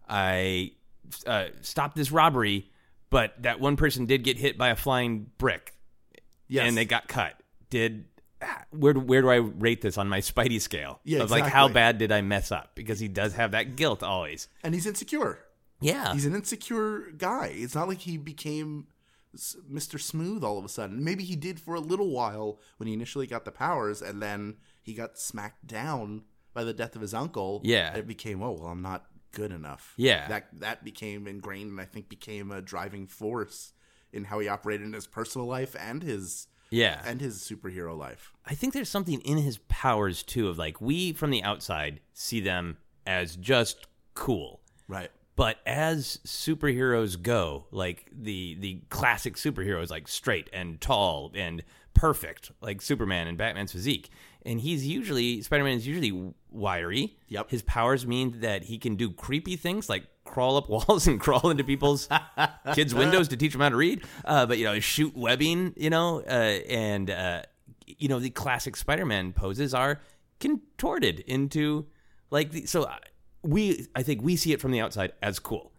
[0.09, 0.73] I
[1.27, 2.71] uh, stopped this robbery,
[3.11, 5.73] but that one person did get hit by a flying brick.
[6.47, 6.69] Yes.
[6.69, 7.35] and they got cut.
[7.71, 8.05] Did
[8.71, 11.01] where do- where do I rate this on my Spidey scale?
[11.05, 12.75] Yeah, of like how bad did I mess up?
[12.75, 14.49] Because he does have that guilt always.
[14.63, 15.39] and he's insecure.
[15.85, 17.53] Yeah, He's an insecure guy.
[17.55, 18.87] It's not like he became
[19.37, 20.01] Mr.
[20.01, 21.05] Smooth all of a sudden.
[21.05, 24.57] Maybe he did for a little while when he initially got the powers, and then
[24.83, 27.61] he got smacked down by the death of his uncle.
[27.65, 27.95] Yeah.
[27.95, 29.95] it became oh well, I'm not good enough.
[29.97, 30.29] Yeah.
[30.29, 33.73] that that became ingrained, and I think became a driving force
[34.13, 37.03] in how he operated in his personal life and his yeah.
[37.05, 38.33] and his superhero life.
[38.47, 40.49] I think there's something in his powers too.
[40.49, 44.61] Of like we from the outside see them as just cool.
[44.89, 45.11] Right.
[45.37, 52.53] But as superheroes go, like the the classic superheroes, like straight and tall and perfect,
[52.61, 54.11] like Superman and Batman's physique,
[54.47, 57.17] and he's usually Spider Man is usually wiry.
[57.29, 57.51] Yep.
[57.51, 61.51] His powers mean that he can do creepy things like crawl up walls and crawl
[61.51, 62.09] into people's
[62.75, 64.05] kids' windows to teach them how to read.
[64.25, 67.43] Uh, but you know, shoot webbing, you know, uh, and uh,
[67.87, 70.01] you know the classic Spider Man poses are
[70.39, 71.87] contorted into
[72.31, 72.89] like the, so.
[73.45, 75.73] We I think we see it from the outside as cool.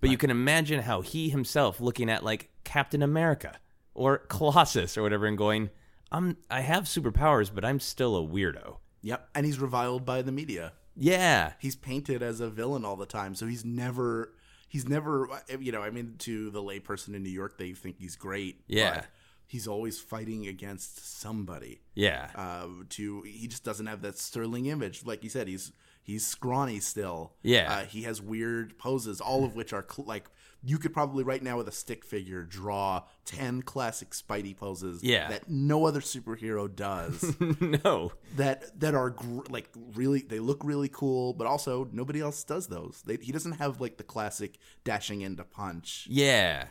[0.00, 3.58] But you can imagine how he himself looking at like Captain America
[3.92, 5.68] or Colossus or whatever and going,
[6.10, 8.78] I'm I have superpowers, but I'm still a weirdo.
[9.02, 9.28] Yep.
[9.34, 10.72] And he's reviled by the media.
[10.96, 11.52] Yeah.
[11.58, 14.32] He's painted as a villain all the time, so he's never
[14.68, 15.28] he's never
[15.58, 18.62] you know, I mean to the layperson in New York they think he's great.
[18.66, 18.94] Yeah.
[18.94, 19.06] but
[19.46, 21.82] he's always fighting against somebody.
[21.94, 22.30] Yeah.
[22.34, 25.04] Uh, to he just doesn't have that sterling image.
[25.04, 25.72] Like you said, he's
[26.10, 27.34] He's scrawny still.
[27.42, 27.72] Yeah.
[27.72, 30.24] Uh, he has weird poses, all of which are cl- like
[30.62, 35.04] you could probably right now with a stick figure draw ten classic Spidey poses.
[35.04, 35.28] Yeah.
[35.28, 37.36] That no other superhero does.
[37.60, 38.12] no.
[38.34, 42.66] that that are gr- like really they look really cool, but also nobody else does
[42.66, 43.02] those.
[43.06, 46.06] They, he doesn't have like the classic dashing into punch.
[46.10, 46.66] Yeah.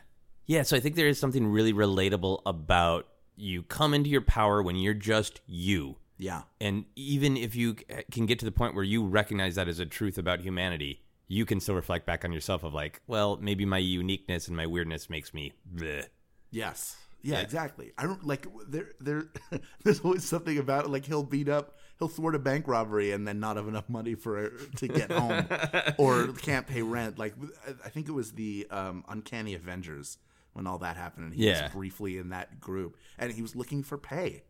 [0.48, 4.62] Yeah, so I think there is something really relatable about you come into your power
[4.62, 5.96] when you're just you.
[6.20, 6.42] Yeah.
[6.62, 7.78] And even if you
[8.12, 11.46] can get to the point where you recognize that as a truth about humanity, you
[11.46, 15.10] can still reflect back on yourself of like, well, maybe my uniqueness and my weirdness
[15.10, 16.06] makes me bleh.
[16.52, 16.98] Yes.
[17.22, 17.42] Yeah, Yeah.
[17.42, 17.92] exactly.
[17.98, 19.24] I don't like there there
[19.84, 23.28] there's always something about it like he'll beat up he'll thwart a bank robbery and
[23.28, 25.46] then not have enough money for to get home
[25.98, 27.18] or can't pay rent.
[27.18, 27.34] Like
[27.68, 30.18] I- I think it was the um, Uncanny Avengers
[30.54, 31.64] when all that happened and he Yeah.
[31.64, 34.44] was briefly in that group and he was looking for pay.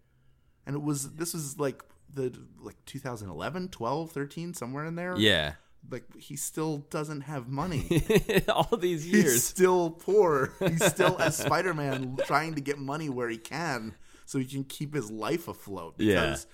[0.70, 5.16] And it was this was like the like 2011, 12, 13 somewhere in there.
[5.18, 5.54] Yeah.
[5.90, 8.04] Like he still doesn't have money.
[8.50, 9.32] All these years.
[9.32, 10.54] He's still poor.
[10.60, 13.96] He's still as Spider Man trying to get money where he can
[14.28, 15.96] so he can keep his life afloat.
[15.98, 16.14] Yeah.
[16.14, 16.48] Because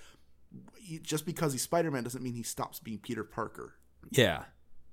[0.78, 3.74] he, just because he's Spider Man doesn't mean he stops being Peter Parker.
[4.10, 4.44] Yeah.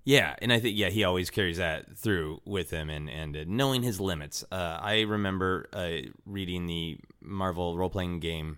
[0.05, 3.45] Yeah, and I think yeah, he always carries that through with him and and uh,
[3.47, 4.43] knowing his limits.
[4.51, 8.57] Uh, I remember uh, reading the Marvel role playing game,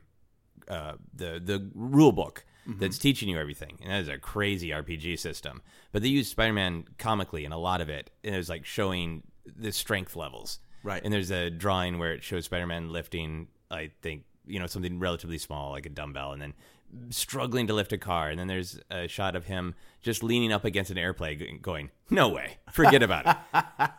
[0.68, 5.20] uh, the the rule book that's teaching you everything, and that is a crazy RPG
[5.20, 5.62] system.
[5.92, 8.66] But they use Spider Man comically in a lot of it, and it was like
[8.66, 10.60] showing the strength levels.
[10.84, 11.02] Right.
[11.04, 15.00] And there's a drawing where it shows Spider Man lifting, I think, you know, something
[15.00, 16.54] relatively small like a dumbbell, and then
[17.10, 18.30] struggling to lift a car.
[18.30, 22.30] And then there's a shot of him just leaning up against an airplane, going, "No
[22.30, 23.38] way, forget about it."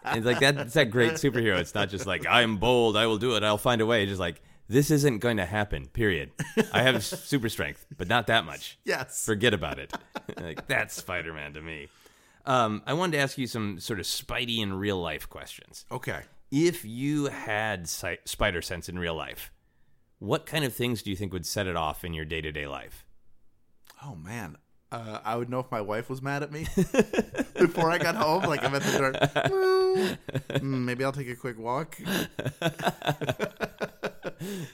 [0.04, 1.58] and it's like that, it's that great superhero.
[1.58, 4.02] It's not just like I'm bold, I will do it, I'll find a way.
[4.02, 5.86] It's just like this isn't going to happen.
[5.86, 6.30] Period.
[6.72, 8.78] I have super strength, but not that much.
[8.84, 9.24] Yes.
[9.24, 9.92] Forget about it.
[10.40, 11.88] like that's Spider Man to me.
[12.44, 16.20] Um, I wanted to ask you some sort of Spidey in real life questions okay.
[16.52, 19.50] if you had si- spider sense in real life,
[20.20, 22.52] what kind of things do you think would set it off in your day to
[22.52, 23.04] day life?
[24.04, 24.58] Oh, man.
[24.92, 26.66] Uh, I would know if my wife was mad at me
[27.58, 28.44] before I got home.
[28.44, 29.12] Like I'm at the door.
[29.50, 30.16] "Well,
[30.60, 31.98] mm, maybe I'll take a quick walk.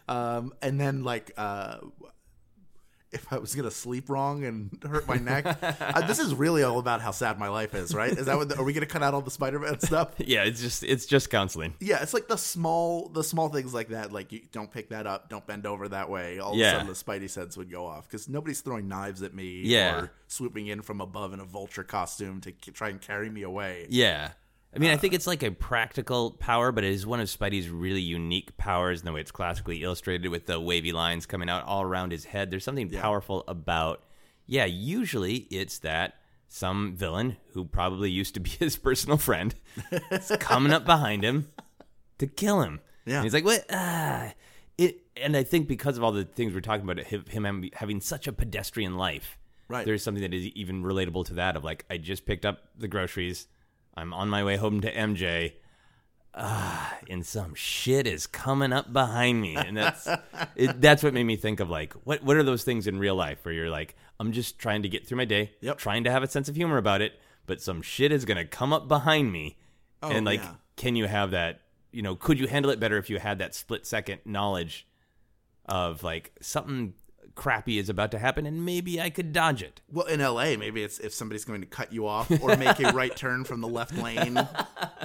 [0.09, 1.79] Um, and then like uh,
[3.11, 5.44] if I was gonna sleep wrong and hurt my neck.
[5.81, 8.11] uh, this is really all about how sad my life is, right?
[8.11, 8.48] Is that what?
[8.48, 10.14] The, are we gonna cut out all the Spider-Man stuff?
[10.18, 11.75] Yeah, it's just it's just counseling.
[11.79, 14.12] Yeah, it's like the small, the small things like that.
[14.12, 16.38] Like you don't pick that up, don't bend over that way.
[16.38, 16.68] All Yeah.
[16.68, 19.61] of a sudden, the Spidey sense would go off because nobody's throwing knives at me
[19.64, 19.94] Yeah.
[20.01, 23.42] or swooping in from above in a vulture costume to k- try and carry me
[23.42, 23.87] away.
[23.90, 24.31] Yeah.
[24.75, 27.69] I mean, I think it's like a practical power, but it is one of Spidey's
[27.69, 31.65] really unique powers in the way it's classically illustrated with the wavy lines coming out
[31.65, 32.51] all around his head.
[32.51, 34.03] There's something powerful about,
[34.47, 36.15] yeah, usually it's that
[36.49, 39.55] some villain who probably used to be his personal friend
[40.11, 41.49] is coming up behind him
[42.19, 42.81] to kill him.
[43.05, 43.17] Yeah.
[43.17, 43.65] And he's like, what?
[43.71, 44.33] Ah.
[44.79, 48.01] It, and I think because of all the things we're talking about, him him having
[48.01, 49.37] such a pedestrian life,
[49.69, 49.85] Right.
[49.87, 52.89] there's something that is even relatable to that of like, I just picked up the
[52.89, 53.49] groceries.
[53.94, 55.55] I'm on my way home to MJ.
[56.35, 60.09] Ah, and some shit is coming up behind me, and that's
[60.57, 63.14] it, that's what made me think of like what what are those things in real
[63.14, 65.76] life where you're like I'm just trying to get through my day, Yep.
[65.76, 68.72] trying to have a sense of humor about it, but some shit is gonna come
[68.72, 69.59] up behind me,
[70.02, 70.55] Oh, and like, yeah.
[70.76, 71.61] can you have that?
[71.90, 74.87] You know, could you handle it better if you had that split second knowledge
[75.66, 76.94] of like something
[77.35, 79.81] crappy is about to happen, and maybe I could dodge it.
[79.90, 82.92] Well, in LA, maybe it's if somebody's going to cut you off or make a
[82.92, 84.38] right turn from the left lane.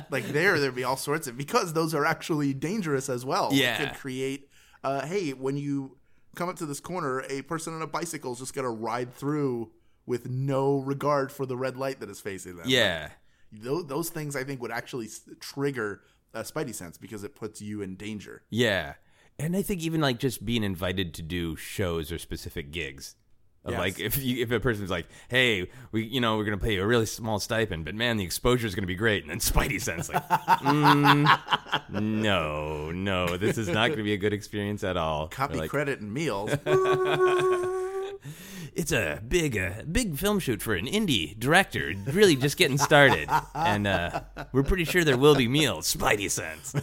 [0.10, 3.50] Like there, there'd be all sorts of because those are actually dangerous as well.
[3.52, 3.82] Yeah.
[3.82, 4.50] it could create.
[4.82, 5.98] Uh, hey, when you
[6.36, 9.13] come up to this corner, a person on a bicycle is just going to ride
[9.13, 9.72] through
[10.06, 12.68] with no regard for the red light that is facing them.
[12.70, 13.10] Yeah.
[13.52, 16.02] those, those things I think would actually s- trigger
[16.34, 18.44] a Spidey sense because it puts you in danger.
[18.50, 18.94] Yeah.
[19.39, 23.15] And I think even like just being invited to do shows or specific gigs.
[23.67, 23.80] Yes.
[23.80, 26.84] Like if you, if a person's like, "Hey, we you know we're gonna pay you
[26.84, 29.82] a really small stipend, but man, the exposure is gonna be great," and then Spidey
[29.82, 31.39] sense like, mm,
[31.89, 36.00] "No, no, this is not gonna be a good experience at all." Copy like, credit
[36.00, 36.52] and meals.
[38.76, 43.30] it's a big uh, big film shoot for an indie director, really just getting started,
[43.54, 44.21] and uh,
[44.54, 45.93] we're pretty sure there will be meals.
[45.93, 46.73] Spidey sense.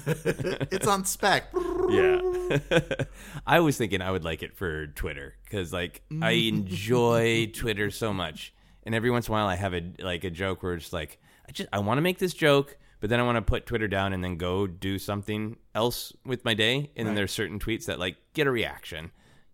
[0.70, 1.50] it's on spec.
[1.96, 3.04] Yeah.
[3.46, 6.48] I was thinking I would like it for Twitter because like I mm.
[6.48, 8.54] enjoy Twitter so much,
[8.84, 11.18] and every once in a while I have a like a joke where it's like
[11.48, 13.88] I just I want to make this joke, but then I want to put Twitter
[13.88, 17.86] down and then go do something else with my day, and then there's certain tweets
[17.86, 19.10] that like get a reaction,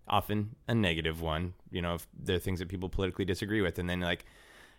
[0.09, 1.55] often a negative one.
[1.71, 4.25] You know, if they're things that people politically disagree with, and then like.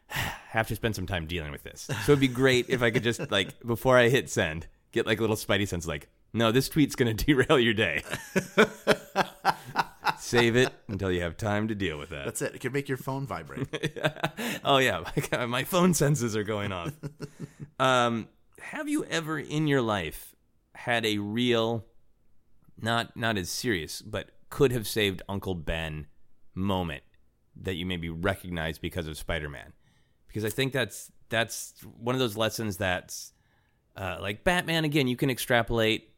[0.50, 1.90] have to spend some time dealing with this.
[2.06, 5.20] So it'd be great if I could just like before I hit send, get like
[5.20, 8.04] a little spidey sense like, no, this tweet's going to derail your day.
[10.20, 12.26] Save it until you have time to deal with that.
[12.26, 12.56] That's it.
[12.56, 13.68] It can make your phone vibrate.
[14.64, 15.04] oh yeah,
[15.46, 16.92] my, phone senses are going off.
[17.80, 18.28] um,
[18.62, 20.36] have you ever in your life
[20.76, 21.86] had a real,
[22.80, 26.08] not not as serious, but could have saved Uncle Ben
[26.54, 27.04] moment
[27.56, 29.74] that you maybe recognize because of Spider-Man?
[30.28, 33.34] Because I think that's that's one of those lessons that's
[33.96, 34.86] uh, like Batman.
[34.86, 36.11] Again, you can extrapolate.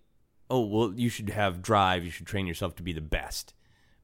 [0.53, 2.05] Oh well, you should have drive.
[2.05, 3.55] You should train yourself to be the best.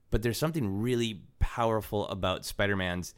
[0.09, 3.13] But there's something really powerful about Spider-Man's.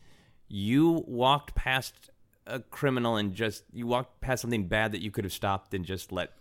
[0.49, 2.09] You walked past
[2.45, 5.85] a criminal and just you walked past something bad that you could have stopped and
[5.85, 6.33] just let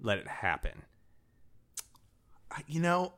[0.00, 0.82] let it happen.
[2.66, 3.12] You know,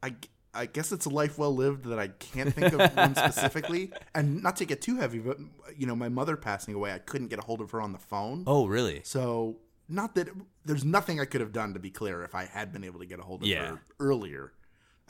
[0.00, 0.14] I,
[0.54, 3.90] I guess it's a life well lived that I can't think of one specifically.
[4.14, 5.38] And not to get too heavy, but,
[5.76, 7.98] you know, my mother passing away, I couldn't get a hold of her on the
[7.98, 8.44] phone.
[8.46, 9.00] Oh, really?
[9.02, 9.56] So,
[9.88, 10.28] not that
[10.64, 13.06] there's nothing I could have done to be clear if I had been able to
[13.06, 13.66] get a hold of Yeah.
[13.70, 14.52] her earlier.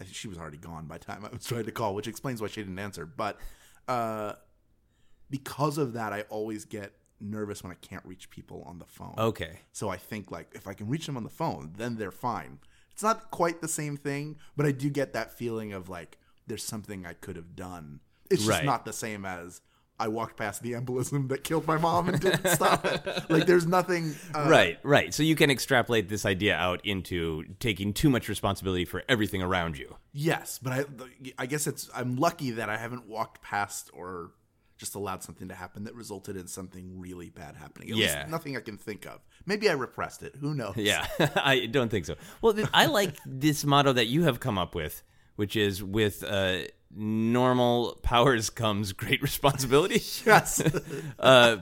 [0.01, 2.41] I she was already gone by the time I was trying to call, which explains
[2.41, 3.05] why she didn't answer.
[3.05, 3.38] But
[3.88, 4.35] uh,
[5.31, 9.14] because of that, I always get nervous when I can't reach people on the phone.
[9.19, 9.61] Okay.
[9.73, 12.61] So I think like if I can reach them on the phone, then they're fine.
[12.93, 16.64] It's not quite the same thing, but I do get that feeling of like there's
[16.64, 18.01] something I could have done.
[18.31, 18.64] It's just Right.
[18.64, 19.61] not the same as
[20.01, 23.29] I walked past the embolism that killed my mom and didn't stop it.
[23.29, 24.15] Like there's nothing.
[24.35, 25.13] Uh, right, right.
[25.13, 29.77] So you can extrapolate this idea out into taking too much responsibility for everything around
[29.77, 29.97] you.
[30.13, 30.85] Yes, but I,
[31.39, 34.33] I guess it's I'm lucky that I haven't walked past or
[34.77, 37.91] just allowed something to happen that resulted in something really bad happening.
[37.91, 38.27] At Yeah.
[38.29, 39.19] nothing I can think of.
[39.45, 40.37] Maybe I repressed it.
[40.41, 40.77] Who knows?
[40.77, 42.15] Yeah, I don't think so.
[42.41, 45.03] Well, I like this motto that you have come up with,
[45.35, 46.59] which is with uh,
[46.94, 50.03] normal powers comes great responsibility.
[50.27, 50.61] Yes.
[51.18, 51.57] uh,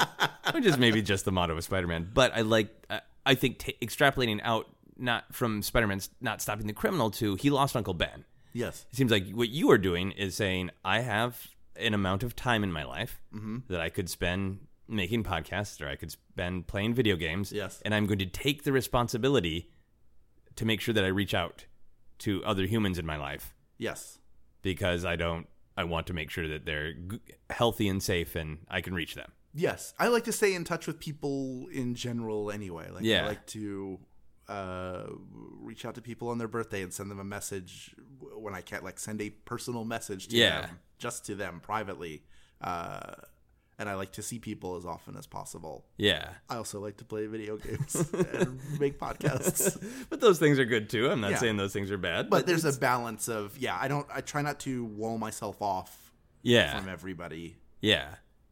[0.53, 2.11] which is maybe just the motto of Spider-Man.
[2.13, 4.67] But I like, I, I think t- extrapolating out
[4.99, 8.25] not from Spider-Man's not stopping the criminal to he lost Uncle Ben.
[8.55, 8.87] yes.
[8.91, 12.65] It seems like what you are doing is saying I have an amount of time
[12.65, 13.59] in my life Mm-hmm.
[13.69, 17.53] that I could spend making podcasts or I could spend playing video games.
[17.53, 17.83] Yes.
[17.85, 19.69] and I'm going to take the responsibility
[20.57, 21.67] to make sure that I reach out
[22.21, 24.19] to other humans in my life Yes.
[24.67, 25.47] Because I don't.
[25.77, 26.95] I want to make sure that they're
[27.51, 29.31] healthy and safe, and I can reach them.
[29.55, 32.51] Yes, I like to stay in touch with people in general.
[32.51, 33.25] Anyway, like Yeah.
[33.25, 33.99] I like to
[34.49, 35.05] uh,
[35.69, 37.95] reach out to people on their birthday and send them a message
[38.37, 38.83] when I can't.
[38.85, 40.63] Like send a personal message to Yeah.
[40.63, 42.25] them, just to them privately.
[42.61, 43.13] Uh,
[43.79, 45.85] and I like to see people as often as possible.
[45.97, 49.77] Yeah, I also like to play video games and make podcasts.
[50.11, 51.11] but those things are good too.
[51.11, 51.39] I'm not Yeah.
[51.39, 53.77] saying those things are bad, But there's a balance of yeah.
[53.81, 54.07] I don't.
[54.13, 56.13] I try not to wall myself off
[56.43, 57.57] yeah, from everybody.
[57.81, 58.07] Yeah,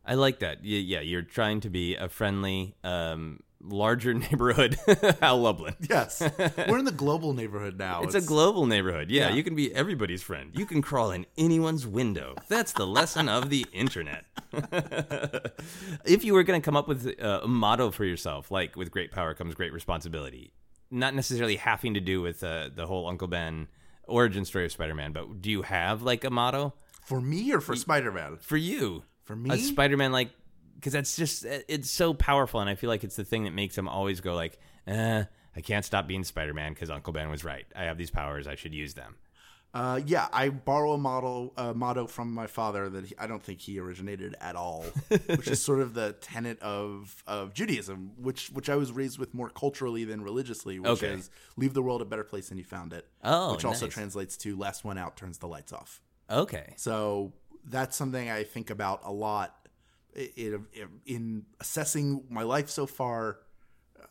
[0.05, 0.65] I like that.
[0.65, 4.77] Yeah, you're trying to be a friendly, um, larger neighborhood
[5.21, 5.75] Hal Lublin.
[5.89, 6.21] Yes,
[6.69, 8.03] we're in the global neighborhood now.
[8.03, 9.11] It's a global neighborhood.
[9.11, 9.35] Yeah, Yeah.
[9.35, 10.51] you can be everybody's friend.
[10.55, 12.35] You can crawl in anyone's window.
[12.49, 14.25] That's the lesson of the internet.
[16.05, 18.91] if you were going to come up with uh, a motto for yourself, like with
[18.91, 20.53] great power comes great responsibility,
[20.91, 23.69] not necessarily having to do with uh, the whole Uncle Ben
[24.07, 26.75] origin story of Spider-Man, but do you have like a motto
[27.07, 28.37] for me or for Spider Man.
[28.41, 29.03] for you?
[29.25, 30.31] For me, a Spider-Man like
[30.85, 33.77] because that's just it's so powerful, and I feel like it's the thing that makes
[33.79, 35.25] him always go like, eh,
[35.57, 37.65] I can't stop being Spider-Man because Uncle Ben was right.
[37.75, 39.17] I have these powers, I should use them.
[39.73, 43.43] Uh, yeah, I borrow a model uh, motto from my father that he, I don't
[43.43, 44.85] think he originated at all,
[45.27, 49.33] which is sort of the tenet of of Judaism, which which I was raised with
[49.33, 51.09] more culturally than religiously, which Okay.
[51.15, 53.09] is leave the world a better place than you found it.
[53.25, 53.95] Oh, which also nice.
[53.95, 56.03] translates to last one out turns the lights off.
[56.29, 57.33] Okay, So
[57.65, 59.57] that's something I think about a lot
[60.17, 60.67] i- in,
[61.07, 63.39] in assessing my life so far.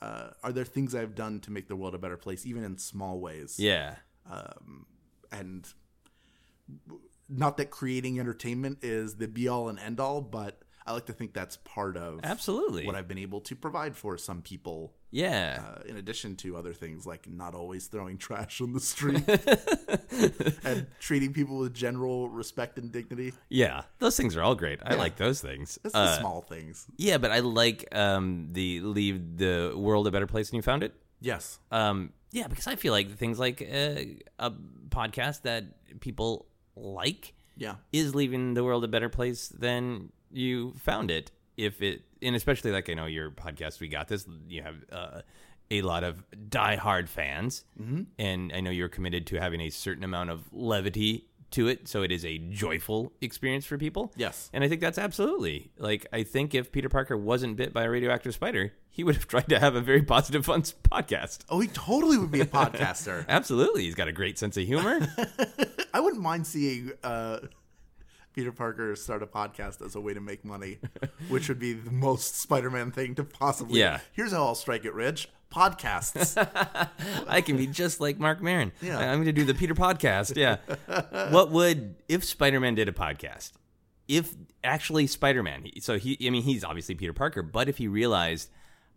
[0.01, 2.77] Uh, are there things I've done to make the world a better place, even in
[2.77, 3.57] small ways?
[3.57, 3.95] yeah,
[5.31, 5.67] and
[7.29, 11.13] not that creating entertainment is the be all and end all, but I like to
[11.13, 12.85] think that's part of absolutely.
[12.85, 14.93] what I've been able to provide for some people.
[15.13, 19.21] Yeah, Uh, in addition to other things like not always throwing trash on the street
[20.65, 23.33] and treating people with general respect and dignity.
[23.49, 24.79] yeah, those things are all great.
[24.83, 25.77] I like those things.
[25.85, 26.87] It's Uh, the small things.
[26.97, 30.83] yeah, but I like um, the leave the world a better place than you found
[30.83, 30.93] it.
[31.21, 31.59] Yes.
[31.71, 34.01] Um, yeah, because I feel like things like uh,
[34.39, 34.51] a
[34.89, 35.63] podcast that
[36.01, 37.75] people like Yeah.
[37.91, 41.31] is leaving the world a better place than you found it.
[41.57, 44.25] If it, and especially like I know your podcast, we got this.
[44.47, 45.21] You have uh,
[45.69, 48.03] a lot of diehard fans, mm-hmm.
[48.17, 52.01] and I know you're committed to having a certain amount of levity to it so
[52.01, 54.11] it is a joyful experience for people.
[54.15, 54.49] Yes.
[54.53, 57.89] And I think that's absolutely like I think if Peter Parker wasn't bit by a
[57.89, 61.39] radioactive spider, he would have tried to have a very positive fun podcast.
[61.49, 63.25] Oh, he totally would be a podcaster.
[63.29, 63.83] Absolutely.
[63.83, 65.07] He's got a great sense of humor.
[65.93, 67.39] I wouldn't mind seeing uh,
[68.33, 70.79] Peter Parker start a podcast as a way to make money,
[71.29, 73.79] which would be the most Spider-Man thing to possibly.
[73.79, 73.99] Yeah.
[74.11, 76.35] Here's how I'll strike it rich: podcasts.
[77.27, 78.71] I can be just like Marc Maron.
[78.81, 78.97] Yeah.
[78.97, 80.35] I'm going to do the Peter podcast.
[80.35, 80.57] Yeah.
[81.29, 83.51] what would if Spider-Man did a podcast?
[84.07, 88.49] If actually Spider-Man, so he I mean he's obviously Peter Parker, but if he realized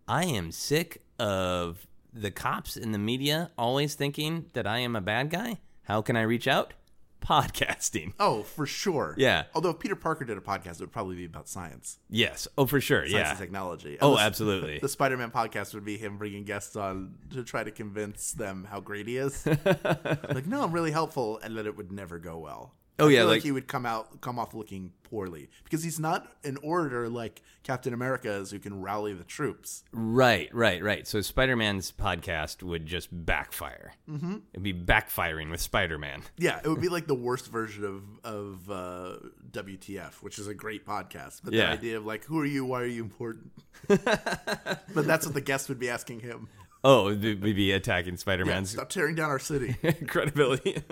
[0.09, 5.01] I am sick of the cops and the media always thinking that I am a
[5.01, 6.73] bad guy, how can I reach out?
[7.21, 8.13] Podcasting.
[8.21, 9.15] oh, for sure.
[9.19, 9.45] Yeah.
[9.55, 12.47] Although if Peter Parker did a podcast, it would probably be about science, Yes.
[12.57, 13.01] Oh, for sure.
[13.01, 13.31] science yeah.
[13.31, 13.99] and technology.
[14.01, 14.79] Oh, the- absolutely.
[14.87, 18.79] The Spider-Man podcast would be him bringing guests on to try to convince them how
[18.81, 19.45] great he is.
[19.65, 22.75] like, no, I'm really helpful, and that it would never go well.
[22.99, 26.01] Oh, I yeah, feel like- he would come out come off looking poorly because he's
[26.01, 29.85] not an orator like Captain America is, who can rally the troops.
[29.93, 31.07] Right, right, right.
[31.07, 33.93] So Spider-Man's podcast would just backfire.
[34.09, 34.37] Mm-hmm.
[34.53, 36.23] It'd be backfiring with Spider-Man.
[36.39, 39.17] Yeah, it would be like the worst version of of uh,
[39.51, 41.41] WTF, which is a great podcast.
[41.45, 41.67] But Yeah.
[41.67, 42.65] the idea of like, who are you?
[42.65, 43.53] Why are you important?
[43.89, 46.49] but that's what the guest would be asking him.
[46.89, 49.75] Oh, we'd be attacking Yeah, Spider-Man's stop tearing down our city.
[50.07, 50.77] credibility.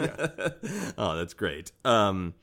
[0.99, 1.71] oh, that's great.
[1.85, 2.35] Um,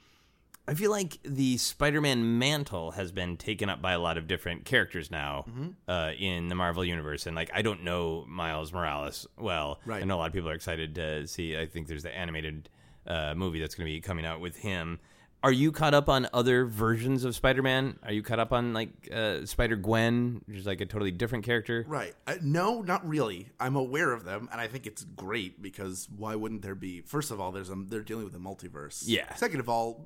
[0.68, 4.64] I feel like the Spider-Man mantle has been taken up by a lot of different
[4.64, 5.68] characters now Mm-hmm.
[5.89, 9.82] uh, in the Marvel universe, and like I don't know Miles Morales well.
[9.86, 10.02] Right.
[10.02, 11.58] I know a lot of people are excited to see.
[11.58, 12.70] I think there's the animated
[13.06, 14.99] uh, movie that's going to be coming out with him.
[15.44, 17.98] Are you caught up on other versions of Spider-Man?
[18.04, 21.46] Are you caught up on like uh, Spider Gwen, which is like a totally different
[21.46, 21.84] character?
[21.88, 22.14] Right.
[22.28, 23.50] Uh, no, not really.
[23.60, 27.02] I'm aware of them, and I think it's great because why wouldn't there be?
[27.02, 29.04] First of all, there's a, they're dealing with a multiverse.
[29.06, 29.34] Yeah.
[29.34, 30.06] Second of all,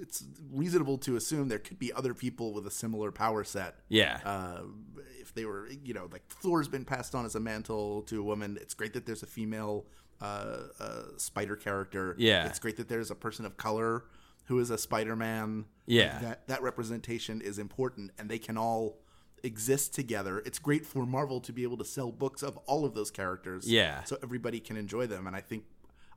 [0.00, 3.76] it's reasonable to assume there could be other people with a similar power set.
[3.88, 4.20] Yeah.
[4.24, 4.60] Uh,
[5.20, 8.24] if they were, you know, like Thor's been passed on as a mantle to a
[8.24, 8.56] woman.
[8.60, 9.86] It's great that there's a female
[10.20, 12.14] uh, uh, spider character.
[12.18, 12.46] Yeah.
[12.46, 14.04] It's great that there's a person of color
[14.46, 15.66] who is a Spider-Man.
[15.86, 16.18] Yeah.
[16.20, 18.98] That that representation is important, and they can all
[19.42, 20.40] exist together.
[20.44, 23.70] It's great for Marvel to be able to sell books of all of those characters.
[23.70, 24.02] Yeah.
[24.04, 25.64] So everybody can enjoy them, and I think.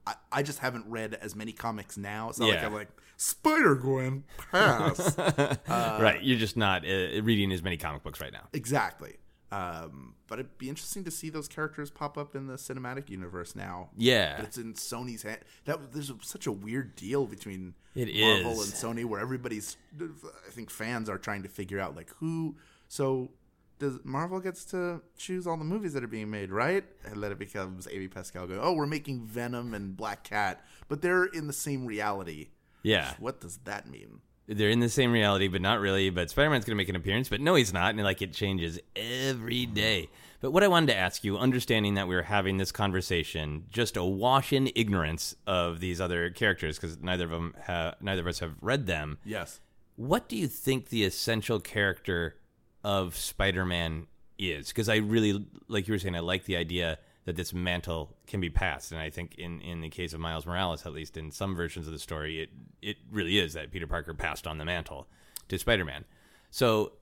[0.07, 2.30] I, I just haven't read as many comics now.
[2.30, 2.65] It's not like Yeah.
[2.67, 5.17] I'm like Spider Gwen pass.
[5.67, 6.23] right.
[6.23, 8.47] You're just not uh, reading as many comic books right now.
[8.53, 9.17] Exactly.
[9.51, 13.55] Um, but it'd be interesting to see those characters pop up in the cinematic universe
[13.55, 13.89] now.
[13.97, 14.35] Yeah.
[14.37, 15.39] But it's in Sony's hand.
[15.65, 18.83] That there's such a weird deal between It Marvel is.
[18.83, 19.75] and Sony, where everybody's.
[19.99, 22.57] I think fans are trying to figure out like who.
[22.87, 23.31] So
[23.79, 26.83] does Marvel gets to choose all the movies that are being made, right?
[27.05, 31.01] And then it becomes Amy Pascal going, "Oh, we're making Venom and Black Cat, but
[31.01, 32.49] they're in the same reality."
[32.83, 33.13] Yeah.
[33.19, 34.21] What does that mean?
[34.49, 36.09] They're in the same reality, but not really.
[36.09, 37.93] But Spider Man's going to make an appearance, but no, he's not.
[37.93, 39.73] And like it changes every mm-hmm.
[39.73, 40.09] day.
[40.41, 43.97] But what I wanted to ask you, understanding that we were having this conversation, just
[43.97, 48.39] awash in ignorance of these other characters, because neither of them, ha- neither of us
[48.39, 49.17] have read them.
[49.23, 49.59] Yes.
[49.97, 52.37] What do you think the essential character
[52.83, 54.69] of Spider Man is?
[54.69, 56.99] Because I really, like you were saying, I like the idea
[57.30, 60.45] that this mantle can be passed, and I think in in the case of Miles
[60.47, 62.49] Morales, at least in some versions of the story, it
[62.82, 65.07] it really is that Peter Parker passed on the mantle
[65.47, 66.05] to Spider Man.
[66.49, 66.93] So.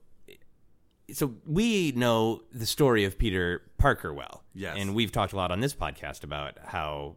[1.10, 4.76] So we know the story of Peter Parker well, Yes.
[4.78, 7.16] and we've talked a lot on this podcast about how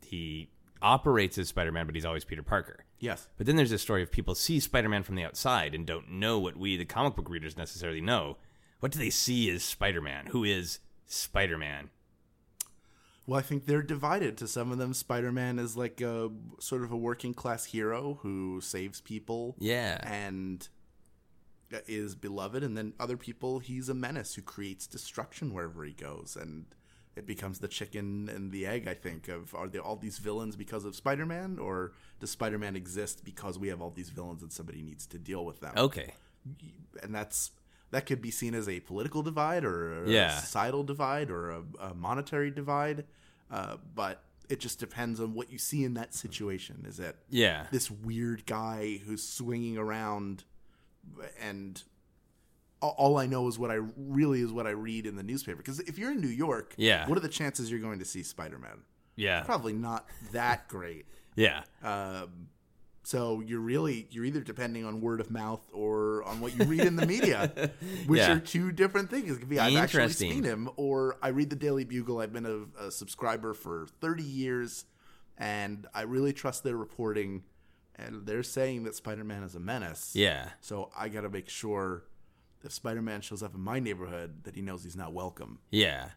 [0.00, 0.48] he
[0.80, 2.84] operates as Spider-Man, but he's always Peter Parker.
[3.00, 3.26] Yes.
[3.36, 6.38] But then there's this story of people see Spider-Man from the outside and don't know
[6.38, 8.36] what we, the comic book readers, necessarily know.
[8.78, 10.26] What do they see as Spider-Man?
[10.26, 11.90] Who is Spider-Man?
[13.32, 14.36] Well, I think they're divided.
[14.38, 16.28] To some of them, Spider-Man is like a
[16.58, 20.68] sort of a working class hero who saves people Yeah, and
[21.72, 25.94] uh, is beloved, and then other people, he's a menace who creates destruction wherever he
[25.94, 26.66] goes, and
[27.16, 28.86] it becomes the chicken and the egg.
[28.86, 33.24] I think of are they all these villains because of Spider-Man, or does Spider-Man exist
[33.24, 35.72] because we have all these villains and somebody needs to deal with them?
[35.78, 36.12] okay,
[37.02, 37.52] and that's
[37.92, 40.38] that could be seen as a political divide or a Yeah.
[40.38, 43.04] societal divide or a, a monetary divide
[43.52, 47.66] uh, but it just depends on what you see in that situation is it yeah,
[47.70, 50.42] this weird guy who's swinging around
[51.40, 51.82] and
[52.80, 55.58] all I know is what I really is what I read in the newspaper.
[55.58, 57.08] Because if you're in New York, Yeah.
[57.08, 58.82] what are the chances you're going to see Spider-Man?
[59.14, 61.06] yeah, Probably not that great.
[61.36, 62.48] yeah, Um,
[63.04, 66.80] so you're really you're either depending on word of mouth or on what you read
[66.82, 67.70] in the media,
[68.06, 68.36] which Yeah.
[68.36, 69.36] are two different things.
[69.36, 72.20] It could be I've actually seen him, or I read the Daily Bugle.
[72.20, 74.84] I've been a, a subscriber for 30 years,
[75.36, 77.42] and I really trust their reporting.
[77.96, 80.12] and they're saying that Spider-Man is a menace.
[80.14, 80.48] Yeah.
[80.60, 82.04] So I got to make sure
[82.64, 85.58] if Spider-Man shows up in my neighborhood that he knows he's not welcome.
[85.70, 86.10] Yeah.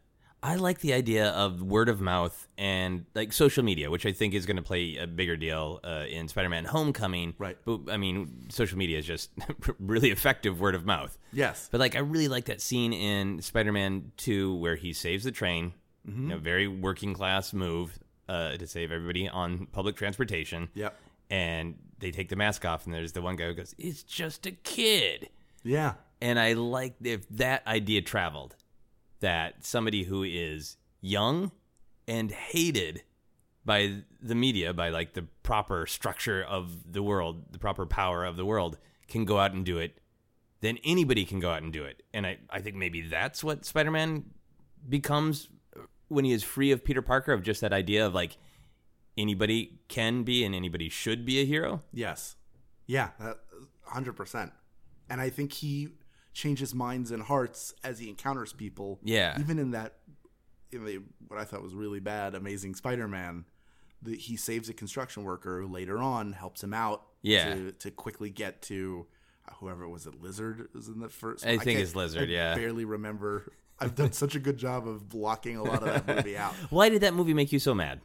[0.46, 4.36] I like the idea of word of mouth and like social media, which I think
[4.36, 7.34] is going to play a bigger deal uh, in Spider-Man: Homecoming.
[7.39, 7.58] Right.
[7.66, 9.32] But I mean, social media is just
[9.80, 11.18] really effective word of mouth.
[11.34, 11.68] Yes.
[11.72, 15.74] But like, I really like that scene in Spider-Man Two where he saves the train.
[16.08, 16.22] Mm-hmm.
[16.22, 17.98] You know, very working class move
[18.30, 20.70] uh, to save everybody on public transportation.
[20.76, 20.96] Yep.
[21.32, 24.46] And they take the mask off, and there's the one guy who goes, "It's just
[24.46, 25.30] a kid."
[25.64, 25.93] Yeah.
[26.22, 28.56] And I like if that idea traveled,
[29.20, 31.51] that somebody who is young
[32.07, 33.03] and hated
[33.63, 38.38] by the media, by like the proper structure of the world, the proper power of
[38.38, 39.99] the world, can go out and do it,
[40.61, 42.03] then anybody can go out and do it.
[42.13, 44.26] And I, I think maybe that's what Spider Man
[44.88, 45.49] becomes
[46.07, 48.38] when he is free of Peter Parker, of just that idea of like
[49.18, 51.82] anybody can be and anybody should be a hero.
[51.91, 52.36] Yes.
[52.86, 53.39] Yeah, that,
[53.91, 54.51] 100%.
[55.09, 55.89] And I think he
[56.36, 59.00] changes minds and hearts as he encounters people.
[59.02, 59.40] Yeah.
[59.40, 59.96] Even in that,
[60.72, 63.46] in the, what I thought was really bad, Amazing Spider Man,
[64.04, 67.56] that he saves a construction worker who later on helps him out Yeah.
[67.56, 69.08] to, to quickly get to
[69.48, 72.56] uh, whoever was it, Lizard was in the first I think it's Lizard, I yeah.
[72.56, 73.52] barely remember.
[73.80, 76.54] I've done such a good job of blocking a lot of that movie out.
[76.70, 78.02] Why did that movie make you so mad?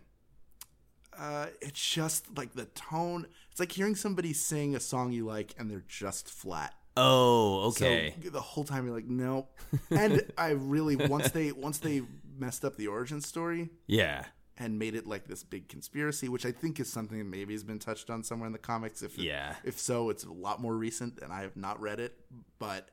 [1.19, 3.27] uh, it's just like the tone.
[3.51, 6.75] It's like hearing somebody sing a song you like and they're just flat.
[6.97, 8.15] Oh, okay.
[8.23, 9.51] So the whole time you're like, nope.
[9.91, 12.03] And I really once they once they
[12.39, 14.25] messed up the origin story yeah.
[14.57, 17.63] and made it like this big conspiracy, which I think is something that maybe has
[17.63, 19.03] been touched on somewhere in the comics.
[19.03, 19.57] If it- Yeah.
[19.65, 22.19] if so, it's a lot more recent, and I have not read it.
[22.59, 22.91] But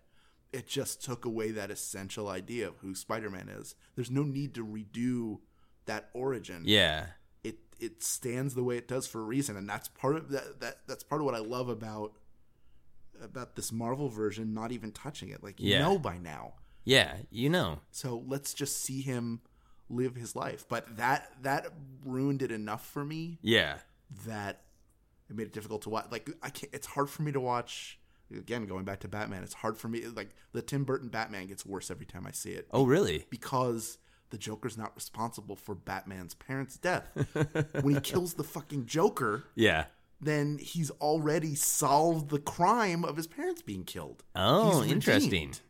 [0.54, 3.76] it just took away that essential idea of who Spider-Man is.
[3.95, 5.39] There's no need to redo
[5.86, 7.08] that origin Yeah.
[7.43, 10.60] it it stands the way it does for a reason and that's part of that,
[10.60, 12.12] that that's part of what I love about
[13.22, 15.80] about this Marvel version not even touching it like you Yeah.
[15.82, 16.53] know by now
[16.86, 17.15] Yeah.
[17.30, 17.80] You know.
[17.91, 19.41] so let's just see him
[19.89, 21.68] live his life but that that
[22.03, 23.78] ruined it enough for me Yeah.
[24.26, 24.63] that
[25.30, 27.99] it made it difficult to watch like I can't it's hard for me to watch
[28.36, 31.65] again going back to Batman it's hard for me like the Tim Burton Batman gets
[31.65, 33.26] worse every time I see it Oh, really?
[33.30, 33.97] because
[34.30, 37.07] the Joker's not responsible for Batman's parents' death.
[37.82, 39.86] when he kills the fucking Joker, Yeah.
[40.20, 44.24] Then he's already solved the crime of his parents being killed.
[44.36, 45.30] Oh, He's interesting.
[45.32, 45.61] redeemed.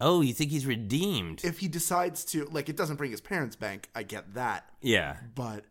[0.00, 1.42] Oh, you think he's redeemed?
[1.44, 4.68] If he decides to, like, it doesn't bring his parents back, I get that.
[4.82, 5.16] yeah.
[5.34, 5.64] But,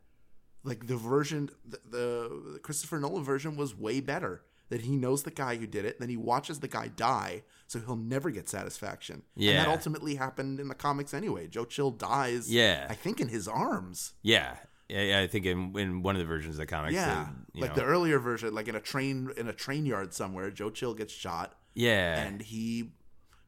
[0.63, 4.41] like, the version, the, the Christopher Nolan version was way better.
[4.69, 7.77] That he knows the guy who did it, then he watches the guy die, so
[7.79, 9.21] he'll never get satisfaction.
[9.35, 9.63] And Yeah.
[9.63, 11.47] that ultimately happened in the comics anyway.
[11.47, 12.87] Joe Chill dies, Yeah.
[12.89, 14.13] I think in his arms.
[14.23, 14.55] Yeah.
[14.89, 16.93] Yeah, yeah, I think in, in one of the versions of the comics.
[16.93, 17.83] Yeah, they- like know.
[17.83, 21.13] the earlier version, like in a train in a train yard somewhere, Joe Chill gets
[21.13, 22.21] shot, yeah.
[22.23, 22.91] and he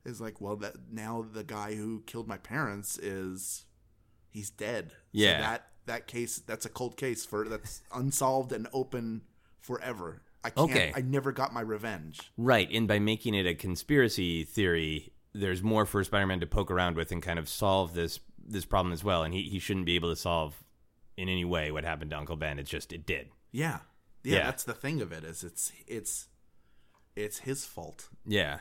[0.05, 3.65] is like, "Well, that now the guy who killed my parents is
[4.31, 5.37] he's dead." Yeah.
[5.37, 9.21] so that that case that's a cold case for that's unsolved and open
[9.59, 10.23] forever.
[10.43, 10.69] I can't.
[10.71, 10.93] Okay.
[10.95, 12.31] I never got my revenge.
[12.37, 12.69] right.
[12.71, 17.11] And by making it a conspiracy theory, there's more for Spider-Man to poke around with
[17.11, 19.23] and kind of solve this this problem as well.
[19.23, 20.63] And he, he shouldn't be able to solve
[21.17, 22.59] in any way what happened to Uncle Ben.
[22.59, 23.29] It's just it did.
[23.51, 23.79] Yeah.
[24.23, 24.43] yeah, Yeah.
[24.45, 26.27] That's the thing of it is it's it's
[27.15, 28.09] it's his fault.
[28.25, 28.59] Yeah.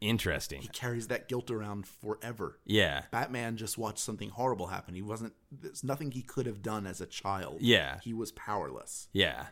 [0.00, 0.62] Interesting.
[0.62, 2.58] He carries that guilt around forever.
[2.64, 3.02] Yeah.
[3.12, 4.94] Batman just watched something horrible happen.
[4.96, 5.34] He wasn't.
[5.52, 7.58] There's nothing he could have done as a child.
[7.60, 7.98] Yeah.
[8.02, 9.08] he was powerless.
[9.12, 9.46] Yeah.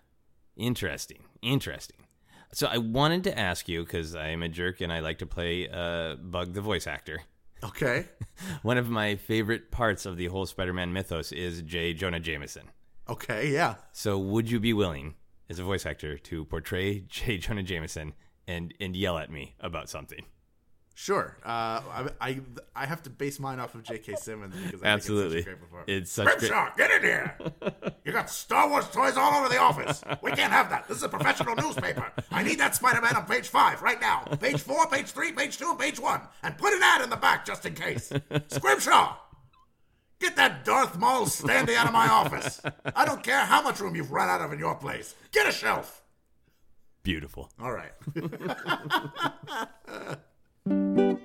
[0.57, 1.22] Interesting.
[1.41, 1.99] Interesting.
[2.53, 5.26] So I wanted to ask you because I am a jerk and I like to
[5.26, 7.20] play uh, Bug the voice actor.
[7.62, 8.06] Okay.
[8.62, 11.92] One of my favorite parts of the whole Spider-Man mythos is J.
[11.92, 12.70] Jonah Jameson.
[13.08, 13.48] Okay.
[13.50, 13.76] Yeah.
[13.92, 15.14] So would you be willing,
[15.48, 17.38] as a voice actor, to portray J.
[17.38, 18.14] Jonah Jameson
[18.46, 20.24] and and yell at me about something?
[21.01, 21.34] Sure.
[21.42, 22.40] Uh, I, I
[22.76, 24.16] I have to base mine off of J.K.
[24.16, 25.38] Simmons because I Absolutely.
[25.38, 25.88] It's such a great performance.
[25.88, 26.76] It's such great.
[26.76, 27.36] Get in here!
[28.05, 30.03] You got Star Wars toys all over the office.
[30.22, 30.88] We can't have that.
[30.88, 32.11] This is a professional newspaper.
[32.30, 34.24] I need that Spider-Man on page five right now.
[34.40, 36.20] Page four, page three, page two, and page one.
[36.42, 38.12] And put an ad in the back just in case.
[38.48, 39.16] Scrimshaw!
[40.18, 42.61] Get that Darth Maul standy out of my office.
[42.94, 45.14] I don't care how much room you've run out of in your place.
[45.30, 46.03] Get a shelf.
[47.03, 47.51] Beautiful.
[47.59, 47.92] All right.
[50.66, 51.16] We're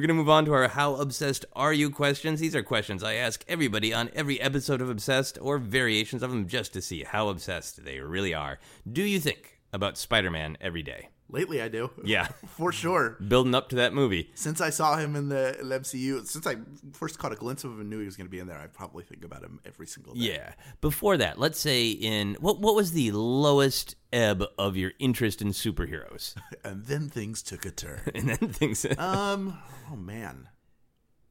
[0.00, 2.40] going to move on to our How Obsessed Are You questions.
[2.40, 6.48] These are questions I ask everybody on every episode of Obsessed or variations of them
[6.48, 8.58] just to see how obsessed they really are.
[8.90, 11.08] Do you think about Spider Man every day?
[11.30, 11.90] Lately, I do.
[12.04, 12.28] Yeah.
[12.46, 13.16] for sure.
[13.26, 14.30] Building up to that movie.
[14.34, 16.56] Since I saw him in the MCU, since I
[16.92, 18.58] first caught a glimpse of him and knew he was going to be in there,
[18.58, 20.20] I probably think about him every single day.
[20.20, 20.52] Yeah.
[20.80, 25.48] Before that, let's say in what what was the lowest ebb of your interest in
[25.48, 26.34] superheroes?
[26.64, 28.00] And then things took a turn.
[28.14, 29.58] and then things um.
[29.90, 30.48] Oh man.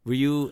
[0.06, 0.52] were you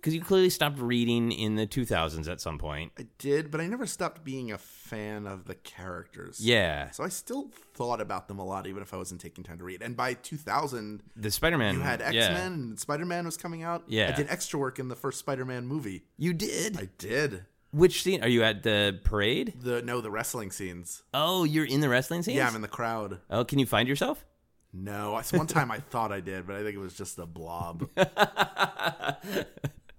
[0.00, 2.92] because you clearly stopped reading in the 2000s at some point.
[2.98, 6.40] I did, but I never stopped being a fan of the characters.
[6.40, 6.90] Yeah.
[6.90, 9.64] So I still thought about them a lot, even if I wasn't taking time to
[9.64, 9.82] read.
[9.82, 11.74] And by 2000, The Spider-Man.
[11.74, 12.32] you had X yeah.
[12.32, 13.84] Men and Spider Man was coming out.
[13.88, 14.08] Yeah.
[14.08, 16.04] I did extra work in the first Spider Man movie.
[16.16, 16.78] You did.
[16.78, 17.44] I did.
[17.72, 18.24] Which scene?
[18.24, 19.54] Are you at the parade?
[19.60, 21.02] The no, the wrestling scenes.
[21.12, 22.36] Oh, you're in the wrestling scenes.
[22.36, 23.20] Yeah, I'm in the crowd.
[23.30, 24.24] Oh, can you find yourself?
[24.72, 27.88] No, one time I thought I did, but I think it was just a blob.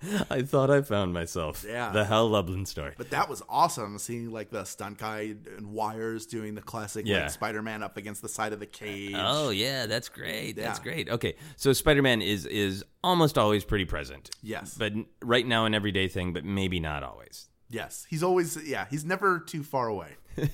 [0.29, 1.65] I thought I found myself.
[1.67, 1.91] Yeah.
[1.91, 2.93] The Hal Lublin story.
[2.97, 7.21] But that was awesome seeing like the stunt guy and wires doing the classic Yeah.
[7.23, 9.15] like Spider Man up against the side of the cage.
[9.17, 10.53] Oh yeah, that's great.
[10.55, 10.83] That's Yeah.
[10.83, 11.09] great.
[11.09, 14.29] Okay, so Spider-Man is is almost always pretty present.
[14.41, 14.75] Yes.
[14.77, 17.47] but right now an everyday thing, but maybe not always.
[17.71, 20.17] Yes, he's always yeah, he's never too far away.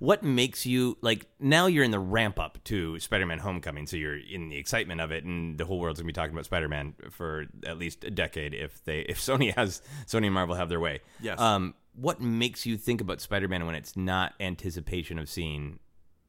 [0.00, 1.66] What makes you like now?
[1.66, 5.24] You're in the ramp up to Spider-Man: Homecoming, so you're in the excitement of it,
[5.24, 8.84] and the whole world's gonna be talking about Spider-Man for at least a decade if
[8.84, 11.00] they if Sony has Sony and Marvel have their way.
[11.20, 11.40] Yes.
[11.40, 15.78] Um, what makes you think about Spider-Man when it's not anticipation of seeing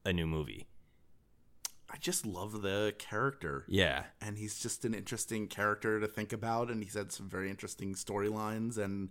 [0.04, 0.66] a new movie?
[1.90, 3.64] I just love the character.
[3.68, 4.04] Yeah.
[4.20, 7.94] and he's just an interesting character to think about and he's had some very interesting
[7.94, 9.10] storylines and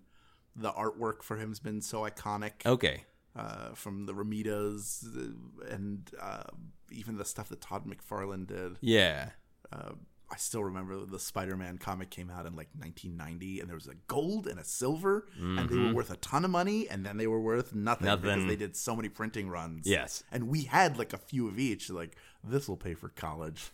[0.55, 3.03] the artwork for him has been so iconic Okay.
[3.35, 6.43] uh, from the Romitas uh, and uh,
[6.91, 8.77] even the stuff that Todd McFarlane did.
[8.81, 9.31] Yeah.
[9.71, 9.91] Uh,
[10.31, 13.93] I still remember the Spider-Man comic came out in like 1990, and there was a
[14.07, 17.27] gold and a silver, and they were worth a ton of money, and then they
[17.27, 19.85] were worth nothing, because they did so many printing runs.
[19.87, 20.23] Yes.
[20.31, 21.89] and we had like a few of each.
[21.89, 23.69] Like this will pay for college.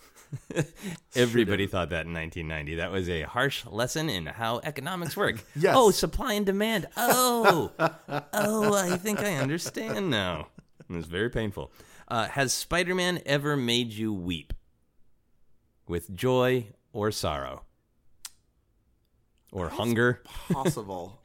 [1.15, 2.75] Everybody thought that in 1990.
[2.75, 5.43] That was a harsh lesson in how economics work.
[5.55, 5.75] Yes.
[5.77, 6.87] Oh, supply and demand.
[6.97, 7.71] Oh,
[8.33, 10.47] oh, I think I understand now.
[10.89, 11.71] It was very painful.
[12.07, 14.53] Uh, has Spider-Man ever made you weep
[15.91, 17.63] with joy or sorrow
[19.51, 20.21] or hunger?
[20.51, 21.19] Possible.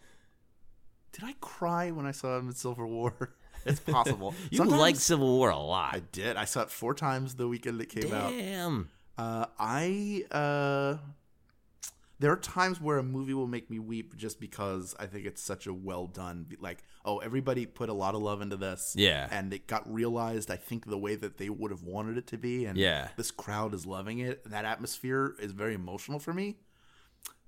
[1.12, 3.14] did I cry when I saw him in Civil War?
[3.68, 4.32] It's possible.
[4.52, 5.92] You Sometimes- like Civil War a lot.
[5.96, 6.36] I did.
[6.36, 8.30] I saw it four times the weekend it came out.
[8.30, 8.90] Damn.
[9.18, 10.98] Uh, I uh,
[12.20, 15.42] there are times where a movie will make me weep just because I think it's
[15.42, 16.46] such a well done.
[16.60, 19.28] Like, oh, everybody put a lot of love into this, Yeah.
[19.30, 20.50] and it got realized.
[20.50, 23.08] I think the way that they would have wanted it to be, and Yeah.
[23.16, 24.44] this crowd is loving it.
[24.50, 26.56] That atmosphere is very emotional for me.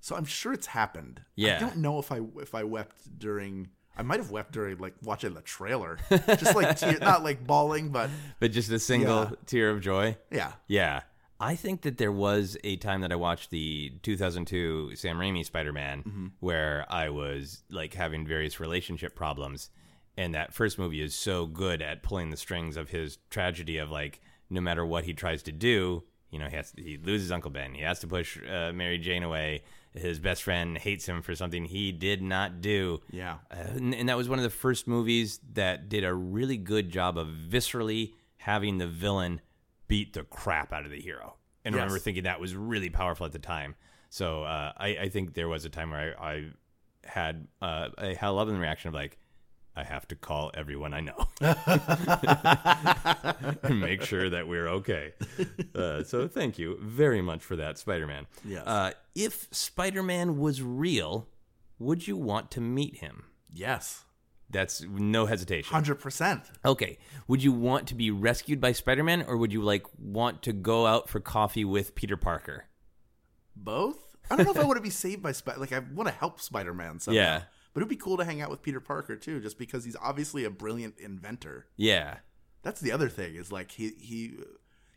[0.00, 1.22] So I'm sure it's happened.
[1.34, 1.56] Yeah.
[1.56, 3.68] I don't know if I if I wept during.
[3.96, 7.88] I might have wept during like watching the trailer, just like tear, not like bawling,
[7.88, 9.30] but But just a single Yeah.
[9.46, 10.16] tear of joy.
[10.30, 11.02] yeah, Yeah.
[11.40, 15.72] I think that there was a time that I watched the 2002 Sam Raimi Spider
[15.72, 19.70] Man where I was like having various relationship problems.
[20.16, 23.88] And that first movie is so good at pulling the strings of his tragedy of
[23.88, 24.20] like,
[24.50, 27.74] no matter what he tries to do, you know, he has he loses Uncle Ben.
[27.74, 29.62] He has to push uh, Mary Jane away.
[29.94, 33.00] His best friend hates him for something he did not do.
[33.10, 33.36] yeah.
[33.50, 36.90] Uh, and, and that was one of the first movies that did a really good
[36.90, 39.40] job of viscerally having the villain
[39.88, 41.34] beat the crap out of the hero.
[41.64, 43.74] And I remember thinking that was really powerful at the time.
[44.10, 46.44] So uh, I, I think there was a time where I, I
[47.04, 49.18] had uh, a Hal Lublin reaction of like,
[49.76, 51.28] I have to call everyone I know
[53.62, 55.12] and make sure that we're okay.
[55.72, 58.26] Uh, so thank you very much for that, Spider Man.
[58.44, 58.66] Yes.
[58.66, 61.28] Uh, if Spider Man was real,
[61.78, 63.26] would you want to meet him?
[63.52, 64.04] Yes,
[64.50, 65.70] That's no hesitation.
[65.72, 66.42] hundred percent.
[66.64, 66.98] Okay.
[67.26, 70.52] Would you want to be rescued by Spider Man or would you like want to
[70.52, 72.64] go out for coffee with Peter Parker?
[73.54, 74.16] Both.
[74.30, 75.58] I don't know if I want to be saved by Spider.
[75.60, 76.98] Like I want to help Spider Man.
[77.08, 77.42] Yeah.
[77.74, 80.44] But it'd be cool to hang out with Peter Parker too, just because he's obviously
[80.44, 81.66] a brilliant inventor.
[81.76, 82.18] Yeah.
[82.62, 84.34] That's the other thing is like he he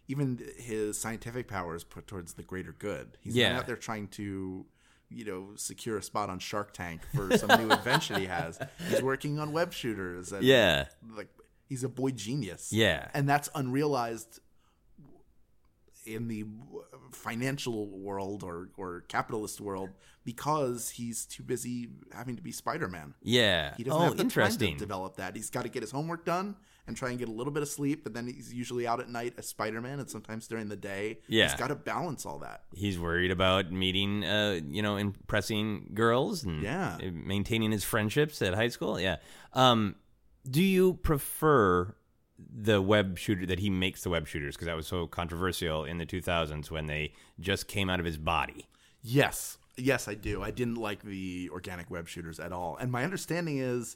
[0.08, 3.18] even his scientific powers put towards the greater good.
[3.22, 3.54] He's Yeah.
[3.54, 4.66] not out there trying to
[5.12, 8.60] you know secure a spot on Shark Tank for some new invention he has.
[8.90, 10.32] He's working on web shooters.
[10.32, 10.86] And Yeah.
[11.16, 11.30] like
[11.68, 12.72] he's a boy genius.
[12.72, 13.10] Yeah.
[13.14, 14.40] and that's unrealized
[16.06, 16.46] in the
[17.12, 19.90] financial world or or capitalist world
[20.24, 23.14] because he's too busy having to be Spider-Man.
[23.22, 23.74] Yeah.
[23.76, 24.70] He doesn't oh, have the interesting.
[24.72, 25.36] time to develop that.
[25.36, 26.56] He's got to get his homework done
[26.92, 29.10] and try and get a little bit of sleep, but then he's usually out at
[29.10, 31.20] night as Spider-Man and sometimes during the day.
[31.28, 31.46] Yeah.
[31.50, 32.64] He's got to balance all that.
[32.76, 36.98] He's worried about meeting, uh, you know, impressing girls and Yeah.
[37.12, 39.00] maintaining his friendships at high school.
[39.00, 39.18] Yeah.
[39.54, 39.96] Um,
[40.50, 41.96] do you prefer
[42.54, 45.98] the web shooter that he makes the web shooters because that was so controversial in
[46.00, 48.68] the 2000s when they just came out of his body.
[49.02, 49.58] Yes.
[49.78, 50.42] Yes, I do.
[50.42, 52.76] I didn't like the organic web shooters at all.
[52.78, 53.96] And my understanding is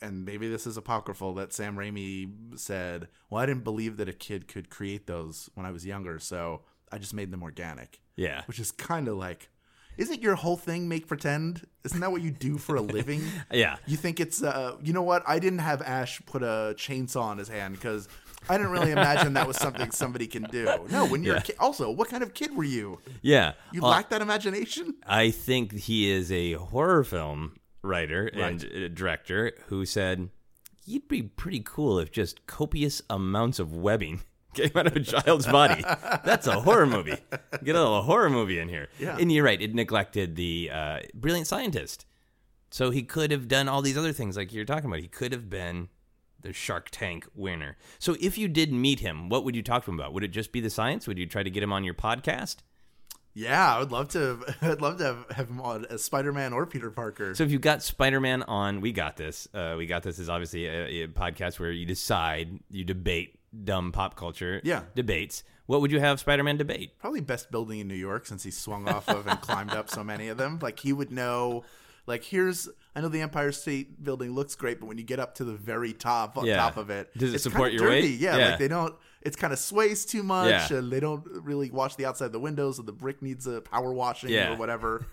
[0.00, 4.12] and maybe this is apocryphal that Sam Raimi said, "Well, I didn't believe that a
[4.12, 6.62] kid could create those when I was younger, so
[6.92, 8.42] I just made them organic." Yeah.
[8.46, 9.48] Which is kind of like
[9.96, 11.66] isn't your whole thing make pretend?
[11.84, 13.20] Isn't that what you do for a living?
[13.52, 13.78] Yeah.
[13.86, 15.22] You think it's uh you know what?
[15.26, 18.08] I didn't have Ash put a chainsaw on his hand cuz
[18.48, 20.66] I didn't really imagine that was something somebody can do.
[20.90, 21.40] No, when you're Yeah.
[21.40, 23.00] a kid, also, what kind of kid were you?
[23.22, 23.54] Yeah.
[23.72, 24.94] You Uh, lack that imagination?
[25.04, 27.56] I think he is a horror film
[27.88, 30.28] writer and uh, director who said
[30.84, 34.20] you'd be pretty cool if just copious amounts of webbing
[34.54, 35.82] came out of a child's body.
[36.24, 37.16] That's a horror movie.
[37.62, 38.88] Get a little horror movie in here.
[38.98, 39.16] Yeah.
[39.18, 42.06] And you're right, it neglected the uh, brilliant scientist.
[42.70, 45.00] So he could have done all these other things like you're talking about.
[45.00, 45.88] He could have been
[46.40, 47.76] the Shark Tank winner.
[47.98, 50.12] So if you did meet him, what would you talk to him about?
[50.12, 51.06] Would it just be the science?
[51.06, 52.56] Would you try to get him on your podcast?
[53.38, 54.40] Yeah, I would love to.
[54.62, 57.34] I'd love to have, have him on as Spider Man or Peter Parker.
[57.36, 59.46] So if you've got Spider-Man on, we got this.
[59.54, 63.92] Uh, we got this is obviously a, a podcast where you decide, you debate dumb
[63.92, 64.82] pop culture Yeah.
[64.96, 65.44] debates.
[65.66, 66.98] What would you have Spider-Man debate?
[66.98, 70.02] Probably best building in New York since he swung off of and climbed up so
[70.02, 70.58] many of them.
[70.60, 71.62] Like he would know.
[72.08, 75.34] Like here's, I know the Empire State Building looks great, but when you get up
[75.36, 76.56] to the very top, on Yeah.
[76.56, 78.00] top of it, Does it it's support your weight?
[78.00, 78.14] dirty.
[78.14, 78.48] Yeah, Yeah.
[78.50, 78.94] like they don't.
[79.22, 80.78] It's kind of sways too much, Yeah.
[80.78, 83.60] and they don't really wash the outside of the windows, so the brick needs a
[83.60, 85.06] power washing or whatever.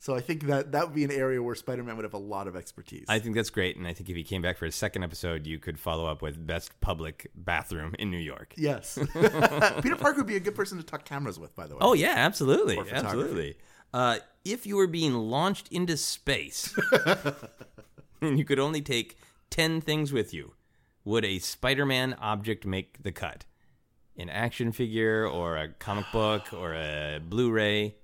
[0.00, 2.46] So I think that that would be an area where Spider-Man would have a lot
[2.46, 3.04] of expertise.
[3.08, 5.44] I think that's great, and I think if he came back for a second episode,
[5.44, 8.54] you could follow up with best public bathroom in New York.
[8.56, 8.96] yes,
[9.82, 11.54] Peter Parker would be a good person to talk cameras with.
[11.56, 13.56] By the way, Oh yeah, absolutely, absolutely.
[13.92, 16.74] Uh, if you were being launched into space
[18.20, 19.18] and you could only take
[19.50, 20.54] ten things with you,
[21.04, 23.44] would a Spider-Man object make the cut?
[24.16, 27.94] An action figure, or a comic book, or a Blu-ray?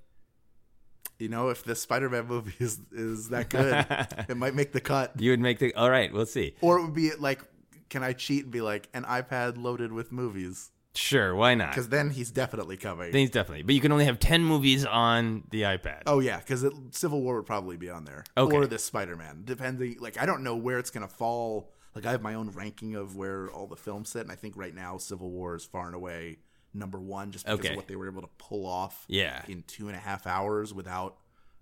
[1.19, 3.87] you know, if this Spider-Man movie is is that good,
[4.29, 5.13] it might make the cut.
[5.21, 5.75] You would make the.
[5.75, 6.55] All right, we'll see.
[6.61, 7.43] Or it would be like,
[7.89, 10.71] can I cheat and be like an iPad loaded with movies?
[10.95, 11.71] Sure, why not?
[11.71, 13.11] Because then he's definitely coming.
[13.11, 16.03] Things definitely, but you can only have ten movies on the iPad.
[16.07, 18.57] oh yeah, because Civil War would probably be on there, Okay.
[18.57, 19.97] or this Spider-Man, depending.
[19.99, 21.73] Like I don't know where it's gonna fall.
[21.95, 24.57] Like I have my own ranking of where all the films sit, and I think
[24.57, 26.39] right now Civil War is far and away
[26.73, 27.71] number one, just because Okay.
[27.71, 29.05] of what they were able to pull off.
[29.09, 29.43] Yeah.
[29.49, 31.17] in two and a half hours without.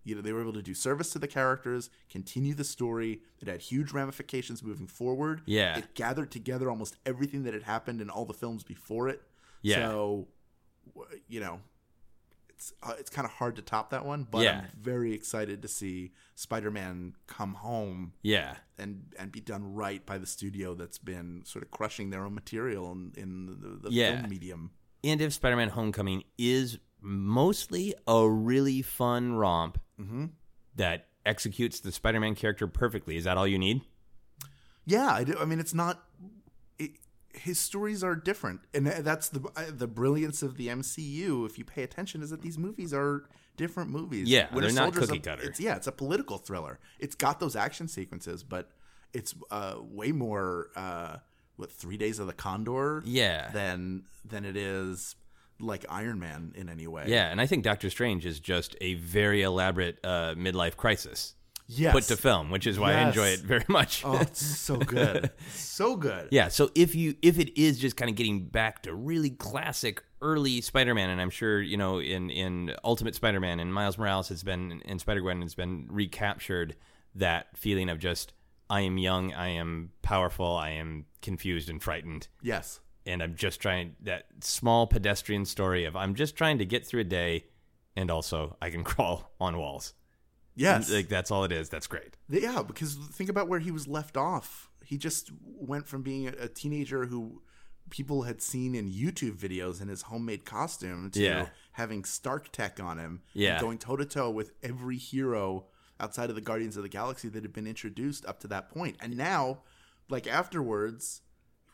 [0.05, 3.21] You know, they were able to do service to the characters, continue the story.
[3.41, 5.43] It had huge ramifications moving forward.
[5.47, 5.79] Yeah.
[5.79, 9.23] It gathered together almost everything that had happened in all the films before it.
[9.63, 9.77] Yeah.
[9.89, 10.29] So,
[11.29, 11.61] you know,
[12.49, 14.63] it's uh, it's kind of hard to top that one, but Yeah.
[14.63, 20.19] I'm very excited to see Spider-Man come home Yeah, and and be done right by
[20.19, 24.19] the studio that's been sort of crushing their own material in, in the, the Yeah.
[24.19, 24.71] film medium.
[25.05, 30.27] and if Spider-Man: Homecoming is mostly a really fun romp Mm-hmm.
[30.77, 33.83] that executes the Spider-Man character perfectly, is that all you need?
[34.85, 36.03] Yeah, I, do, I mean, it's not.
[36.79, 36.93] It,
[37.35, 41.47] his stories are different, and that's the uh, the brilliance of the MCU.
[41.47, 43.25] If you pay attention, is that these movies are
[43.57, 44.29] different movies.
[44.29, 45.43] Yeah, they're not cookie a- cutter.
[45.45, 46.81] It's, yeah, it's a political thriller.
[46.99, 48.71] It's got those action sequences, but
[49.13, 50.71] it's uh, way more.
[50.75, 51.19] Uh,
[51.57, 53.03] what three days of the Condor?
[53.05, 53.51] Yeah.
[53.53, 55.15] than than it is
[55.61, 57.05] like Iron Man in any way.
[57.07, 61.35] Yeah, and I think Doctor Strange is just a very elaborate uh, midlife crisis
[61.67, 61.93] yes.
[61.93, 64.05] put to film, which is why I enjoy it very much.
[64.05, 66.29] Oh, it's so good, so good.
[66.31, 70.03] Yeah, so if you if it is just kind of getting back to really classic
[70.21, 74.43] early Spider-Man, and I'm sure you know in in Ultimate Spider-Man and Miles Morales has
[74.43, 76.77] been in Spider-Gwen has been recaptured
[77.15, 78.33] that feeling of just
[78.71, 82.81] I am young, I am powerful, I am confused and frightened, Yes.
[83.07, 87.01] And I'm just trying that small pedestrian story of I'm just trying to get through
[87.01, 87.47] a day,
[87.97, 89.95] and also I can crawl on walls.
[90.55, 90.91] Yes.
[90.91, 91.69] like that's all it is.
[91.71, 92.17] That's great.
[92.29, 94.71] Yeah, because think about where he was left off.
[94.85, 97.41] He just went from being a, teenager who
[97.89, 101.47] people had seen in YouTube videos in his homemade costume to Yeah.
[101.73, 103.53] having Stark tech on him, Yeah.
[103.53, 105.67] and going toe to toe with every hero
[105.99, 108.97] outside of the Guardians of the Galaxy that had been introduced up to that point.
[109.01, 109.63] And now,
[110.11, 111.23] like afterwards,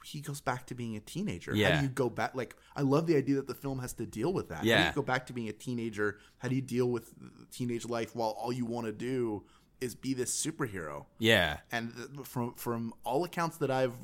[0.04, 1.52] he goes back to being a teenager.
[1.52, 1.76] How Yeah.
[1.80, 2.34] do you go back?
[2.34, 4.56] Like, I love the idea that the film has to deal with that.
[4.58, 4.88] How do Yeah.
[4.88, 6.18] you go back to being a teenager?
[6.38, 7.12] How do you deal with
[7.50, 9.44] teenage life while all you want to do
[9.80, 11.06] is be this superhero?
[11.18, 11.92] Yeah, And
[12.26, 13.94] from from all accounts that I've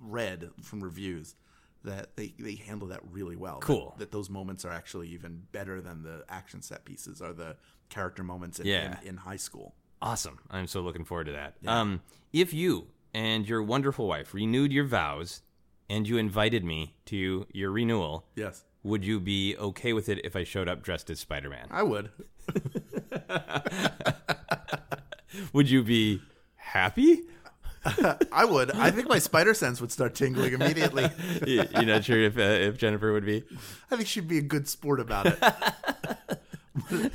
[0.00, 1.34] read from reviews,
[1.82, 3.58] that they, they handle that really well.
[3.60, 3.94] Cool.
[3.98, 7.56] That, those moments are actually even better than the action set pieces or the
[7.90, 8.98] character moments in, Yeah.
[9.02, 9.74] in, in high school.
[10.00, 10.38] Awesome.
[10.50, 11.56] I'm so looking forward to that.
[11.66, 12.00] Um,
[12.32, 15.40] if you and your wonderful wife renewed your vows
[15.88, 20.34] and you invited me to your renewal, Yes, would you be okay with it if
[20.36, 21.68] I showed up dressed as Spider Man?
[21.70, 22.10] I would.
[25.52, 26.22] Would you be
[26.56, 27.22] happy?
[28.32, 28.70] I would.
[28.70, 31.08] I think my spider sense would start tingling immediately.
[31.46, 33.42] You- You're not sure if uh, if Jennifer would be.
[33.90, 35.38] I think she'd be a good sport about it.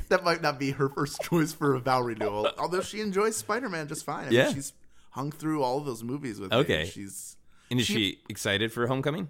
[0.08, 3.68] that might not be her first choice for a vow renewal, although she enjoys Spider
[3.68, 4.26] Man just fine.
[4.26, 4.52] I mean, Yeah.
[4.52, 4.72] she's
[5.10, 6.56] hung through all of those movies with me.
[6.58, 6.86] Okay.
[6.86, 7.36] she's.
[7.70, 9.28] And is she, She- excited for Homecoming?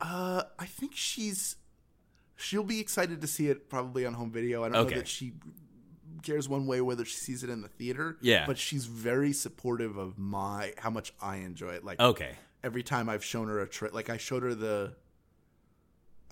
[0.00, 1.56] Uh, I think she's.
[2.36, 4.64] She'll be excited to see it probably on home video.
[4.64, 4.94] I don't Okay.
[4.94, 5.32] know that she
[6.24, 8.16] cares one way whether she sees it in the theater.
[8.20, 8.46] Yeah.
[8.46, 11.84] but she's very supportive of my how much I enjoy it.
[11.84, 12.32] Like Okay.
[12.64, 14.94] every time I've shown her a tra- like I showed her the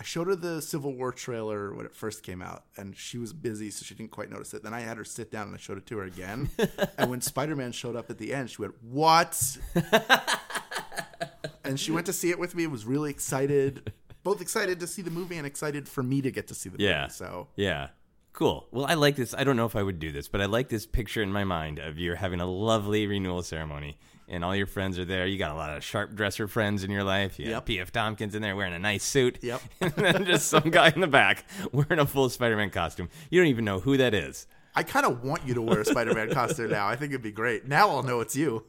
[0.01, 3.35] I showed her the Civil War trailer when it first came out and she was
[3.35, 4.63] busy so she didn't quite notice it.
[4.63, 6.49] Then I had her sit down and I showed it to her again.
[6.99, 9.59] and when Spider-Man showed up at the end, she went, "What?"
[11.65, 13.93] and she went to see it with me, and was really excited.
[14.23, 16.83] Both excited to see the movie and excited for me to get to see the
[16.83, 17.03] Yeah.
[17.03, 17.13] movie.
[17.13, 17.89] So Yeah.
[18.33, 18.69] Cool.
[18.71, 19.35] Well, I like this.
[19.35, 21.45] I don't know if I would do this, but I like this picture in my
[21.45, 23.99] mind of you having a lovely renewal ceremony
[24.31, 25.27] and all your friends are there.
[25.27, 27.39] You got a lot of sharp dresser friends in your life.
[27.39, 27.67] You Yep.
[27.67, 27.93] P.F.
[27.93, 29.39] Tompkins in there wearing a nice suit.
[29.43, 29.61] Yep.
[29.81, 33.09] and then just some guy in the back wearing a full Spider Man costume.
[33.29, 34.47] You don't even know who that is.
[34.73, 36.87] I kind of want you to wear a Spider-Man costume now.
[36.87, 37.67] I think it'd be great.
[37.67, 38.65] Now I'll know it's you.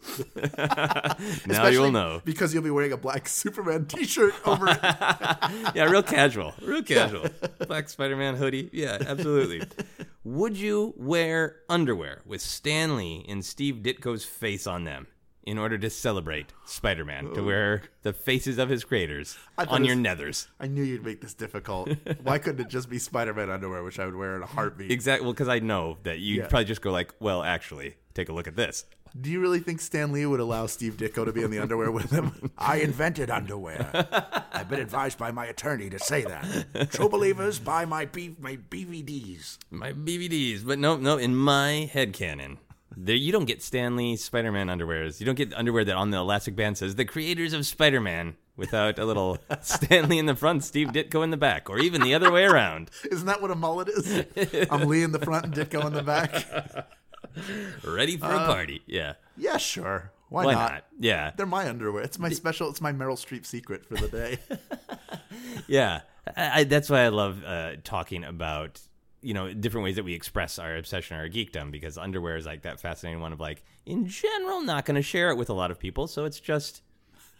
[1.45, 2.24] Now you'll know.
[2.26, 4.80] because you'll be wearing a black Superman T-shirt over it.
[5.76, 6.55] Yeah, real casual.
[6.59, 7.28] Real casual.
[7.68, 8.70] Black Spider Man hoodie.
[8.74, 9.62] Yeah, absolutely.
[10.24, 15.05] Would you wear underwear with Stan Lee and Steve Ditko's face on them
[15.43, 17.33] in order to celebrate Spider Man?
[17.33, 17.43] To oh.
[17.45, 20.47] wear the faces of his creators on it your was- nethers.
[20.59, 21.89] I knew you'd make this difficult.
[22.23, 24.91] Why couldn't it just be Spider-Man underwear, which I would wear in a heartbeat?
[24.91, 25.25] Exactly.
[25.25, 26.47] Well, because I know that you'd Yeah.
[26.47, 28.85] probably just go like, well, actually, take a look at this.
[29.19, 31.91] Do you really think Stan Lee would allow Steve Ditko to be in the underwear
[31.91, 32.49] with him?
[32.57, 33.89] I invented underwear.
[34.53, 36.91] I've been advised by my attorney to say that.
[36.93, 39.57] True believers buy my B- my BVDs.
[39.69, 40.65] My BVDs.
[40.65, 42.59] But no, no, in my head canon.
[42.97, 45.19] There, you don't get Stan Lee Spider-Man underwears.
[45.19, 48.99] You don't get underwear that on the elastic band says "the creators of Spider-Man" without
[48.99, 52.13] a little Stan Lee in the front, Steve Ditko in the back, or even the
[52.13, 52.91] other way around.
[53.11, 54.67] Isn't that what a mullet is?
[54.69, 56.87] I'm Lee in the front and Ditko in the back.
[57.83, 58.81] Ready for a party?
[58.85, 59.13] Yeah.
[59.37, 60.11] Yeah, sure.
[60.29, 60.71] Why, Why not?
[60.71, 60.85] not?
[60.99, 61.31] Yeah.
[61.35, 62.03] They're my underwear.
[62.03, 62.69] It's my special.
[62.69, 64.39] It's my Meryl Streep secret for the day.
[65.67, 66.01] Yeah,
[66.35, 68.79] I, I, that's why I love uh, talking about
[69.22, 72.45] you know different ways that we express our obsession or our geekdom because underwear is
[72.45, 75.53] like that fascinating one of like in general not going to share it with a
[75.53, 76.82] lot of people, so it's just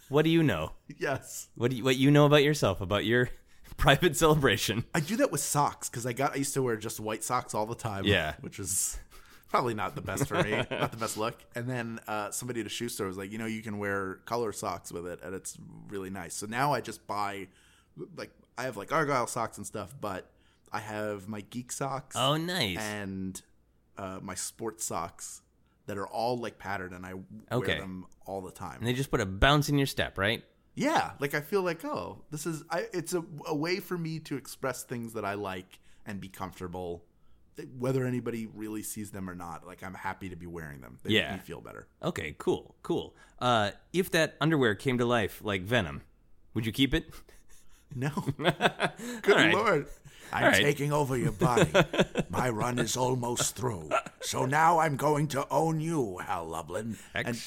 [0.10, 0.74] what do you know?
[0.98, 3.30] yes, What do you, what you know about yourself about your
[3.78, 4.84] private celebration?
[4.94, 6.34] I do that with socks because I got.
[6.34, 8.04] I used to wear just white socks all the time.
[8.06, 8.34] Yeah.
[8.42, 9.00] which is
[9.50, 10.52] probably not the best for me.
[10.70, 11.38] not the best look.
[11.56, 14.16] And then uh, somebody at a shoe store was like, you know, you can wear
[14.26, 15.58] color socks with it, and it's
[15.88, 16.34] really nice.
[16.36, 17.48] So now I just buy,
[18.18, 20.30] like, I have like argyle socks and stuff, but
[20.72, 22.16] I have my geek socks.
[22.18, 22.78] Oh, nice.
[22.80, 23.42] and
[23.98, 25.42] uh, my sports socks
[25.88, 27.14] that are all like patterned, and I
[27.52, 27.74] Okay.
[27.74, 28.78] wear them all the time.
[28.80, 30.44] and they just put a bounce in your step, right?
[30.74, 34.20] yeah, like I feel like oh, this is I, it's a, a way for me
[34.20, 37.04] to express things that I like and be comfortable,
[37.78, 39.68] whether anybody really sees them or not.
[39.68, 40.98] Like I'm happy to be wearing them.
[41.04, 41.32] They Yeah.
[41.32, 41.88] make me feel better.
[42.02, 43.14] Okay, cool, cool.
[43.40, 46.04] Uh, if that underwear came to life like Venom,
[46.54, 47.10] would you keep it?
[47.96, 49.54] No, good right.
[49.54, 49.88] lord.
[50.34, 50.64] I'm right.
[50.64, 51.70] taking over your body.
[52.30, 53.90] My run is almost through.
[54.22, 57.38] So now I'm going to own you, Hal Lublin, and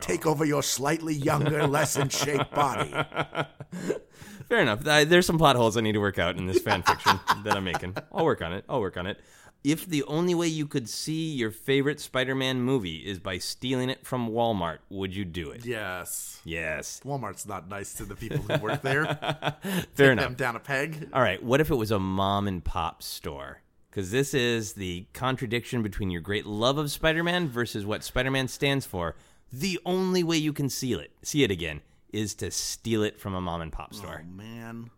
[0.00, 2.92] take over your slightly younger, less in shape body.
[4.48, 4.86] Fair enough.
[4.86, 7.56] I, there's some plot holes I need to work out in this fan fiction that
[7.56, 7.96] I'm making.
[8.10, 8.64] I'll work on it.
[8.68, 9.20] I'll work on it.
[9.62, 14.06] If the only way you could see your favorite Spider-Man movie is by stealing it
[14.06, 15.66] from Walmart, would you do it?
[15.66, 17.00] Yes, Yes.
[17.04, 19.04] Walmart's not nice to the people who work there.
[19.94, 20.36] Fair Them enough.
[20.38, 21.10] down a peg.
[21.12, 21.42] All right.
[21.42, 23.60] What if it was a mom and pop store?
[23.90, 28.86] Because this is the contradiction between your great love of Spider-Man versus what Spider-Man stands
[28.86, 29.14] for.
[29.52, 31.82] The only way you can see it, see it again,
[32.14, 34.22] is to steal it from a mom and pop store.
[34.24, 34.90] Oh man,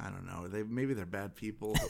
[0.00, 0.48] I don't know.
[0.48, 1.76] They maybe they're bad people.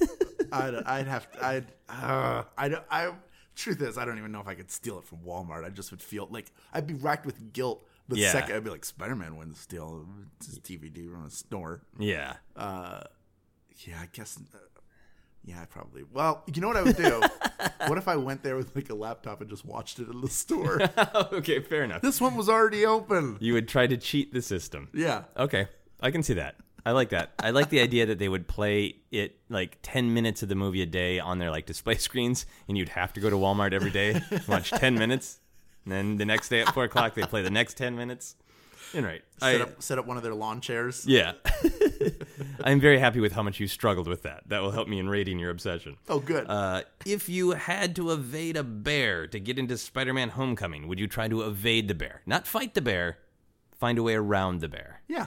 [0.53, 3.13] I'd I'd have to, I'd uh, I don't I.
[3.55, 5.65] Truth is, I don't even know if I could steal it from Walmart.
[5.65, 7.87] I just would feel like I'd be racked with guilt.
[8.09, 8.31] The Yeah.
[8.33, 10.07] second I'd be like, Spider Man wouldn't steal
[10.45, 11.81] his DVD from a store.
[11.99, 12.35] Yeah.
[12.55, 13.01] Uh,
[13.87, 14.39] Yeah, I guess.
[14.55, 14.59] Uh,
[15.43, 16.03] yeah, I probably.
[16.13, 17.23] Well, you know what I would do?
[17.87, 20.29] what if I went there with like a laptop and just watched it in the
[20.29, 20.81] store?
[21.33, 21.61] okay.
[21.61, 22.03] Fair enough.
[22.03, 23.39] this one was already open.
[23.41, 24.89] You would try to cheat the system.
[24.93, 25.25] Yeah.
[25.37, 25.69] Okay,
[26.03, 26.57] I can see that.
[26.87, 27.33] I like that.
[27.41, 30.83] I like the idea that they would play it like 10 minutes of the movie
[30.83, 33.91] a day on their like display screens, and you'd have to go to Walmart every
[33.91, 35.41] day, watch 10 minutes,
[35.85, 38.37] and then the next day at 4 o'clock they play the next 10 minutes.
[38.93, 39.23] You're right.
[39.41, 41.05] Set I, up set up one of their lawn chairs.
[41.09, 41.33] yeah.
[42.65, 44.45] I'm very happy with how much you struggled with that.
[44.49, 45.97] That will help me in rating your obsession.
[46.09, 46.47] Oh, good.
[46.49, 51.01] Uh, if you had to evade a bear to get into Spider Man Homecoming, would
[51.01, 52.23] you try to evade the bear?
[52.27, 53.19] Not fight the bear,
[53.77, 55.03] find a way around the bear.
[55.09, 55.27] yeah,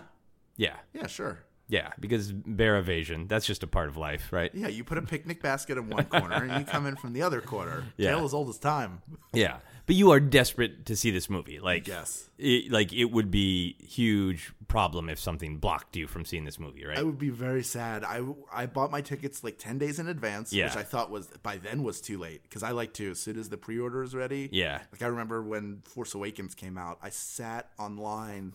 [0.55, 0.77] Yeah.
[0.93, 1.39] yeah, sure.
[1.69, 4.49] Yeah, because bear evasion, that's just a part of life, right?
[4.55, 7.21] Yeah, you put a picnic basket in one corner and you come in from the
[7.21, 7.83] other corner.
[7.95, 8.15] Yeah.
[8.15, 9.03] Tale as old as time.
[9.33, 9.57] Yeah.
[9.85, 11.59] But you are desperate to see this movie.
[11.59, 12.29] Like, Yes.
[12.39, 16.85] it, like it would be huge problem if something blocked you from seeing this movie,
[16.85, 16.97] right?
[16.97, 18.03] I would be very sad.
[18.03, 20.65] I I bought my tickets like ten days in advance, Yeah.
[20.65, 23.39] which I thought was by then was too late because I like to as soon
[23.39, 24.49] as the pre-order is ready.
[24.51, 24.79] Yeah.
[24.91, 28.53] Like I remember when Force Awakens came out, I sat online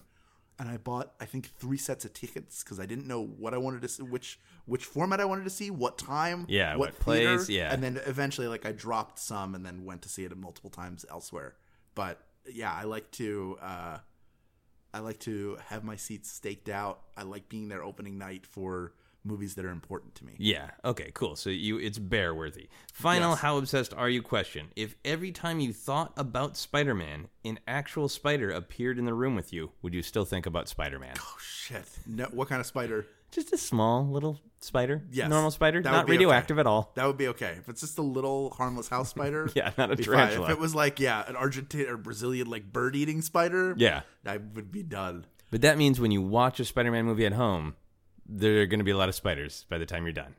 [0.58, 3.58] and I bought I think three sets of tickets because I didn't know what I
[3.58, 6.98] wanted to see, which which format I wanted to see, what time, Yeah, what, what
[7.00, 7.72] plays, theater, yeah.
[7.72, 11.04] and then eventually like I dropped some and then went to see it multiple times
[11.10, 11.54] elsewhere.
[11.94, 12.20] But
[12.52, 13.58] yeah, I like to.
[13.60, 13.98] uh
[14.92, 17.00] I like to have my seats staked out.
[17.16, 18.92] I like being there opening night for
[19.24, 20.34] movies that are important to me.
[20.38, 20.70] Yeah.
[20.84, 21.10] Okay.
[21.14, 21.36] Cool.
[21.36, 22.68] So you, it's bear worthy.
[22.92, 23.40] Final, Yes.
[23.40, 24.22] how obsessed are you?
[24.22, 29.34] Question: If every time you thought about Spider-Man, an actual spider appeared in the room
[29.34, 31.14] with you, would you still think about Spider-Man?
[31.18, 31.84] Oh shit!
[32.06, 33.06] No, what kind of spider?
[33.30, 35.02] Just a small little spider.
[35.10, 35.28] Yes.
[35.28, 36.60] Normal spider, That not radioactive okay.
[36.60, 36.92] at all.
[36.94, 37.56] That would be okay.
[37.58, 40.46] If it's just a little harmless house spider, Yeah, not a tarantula.
[40.46, 44.02] If it was like yeah, an Argentine or Brazilian like bird eating spider, Yeah.
[44.24, 45.26] I would be done.
[45.50, 47.74] But that means when you watch a Spider-Man movie at home,
[48.26, 50.34] there are going to be a lot of spiders by the time you're done.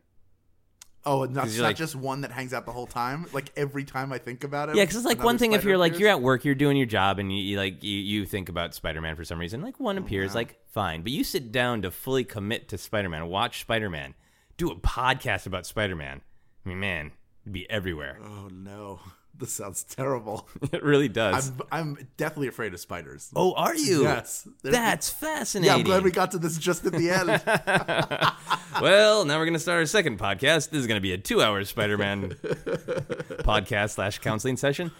[1.08, 3.28] Oh, and that's not like- just one that hangs out the whole time.
[3.32, 4.76] Like every time I think about it.
[4.76, 6.88] Yeah, because it's like one thing if you're like you're at work, you're doing your
[6.88, 9.62] job, and you, you like you, you think about Spider-Man for some reason.
[9.62, 10.06] Like one uh-huh.
[10.06, 14.16] appears, like fine, but you sit down to fully commit to Spider-Man, watch Spider-Man,
[14.58, 16.22] do a podcast about Spider-Man.
[16.66, 17.12] I mean, man,
[17.44, 18.18] it'd be everywhere.
[18.24, 19.00] Oh no,
[19.38, 20.48] this sounds terrible.
[20.72, 21.52] It really does.
[21.72, 23.32] I'm I'm deathly afraid of spiders.
[23.36, 24.04] oh, are you?
[24.04, 24.48] Yes.
[24.64, 25.74] That's yeah, fascinating.
[25.74, 27.30] I'm glad we got to this just at the end.
[28.82, 30.70] well, now we're going to start our second podcast.
[30.72, 34.92] This is going to be a two-hour Spider-Man podcast slash counseling session.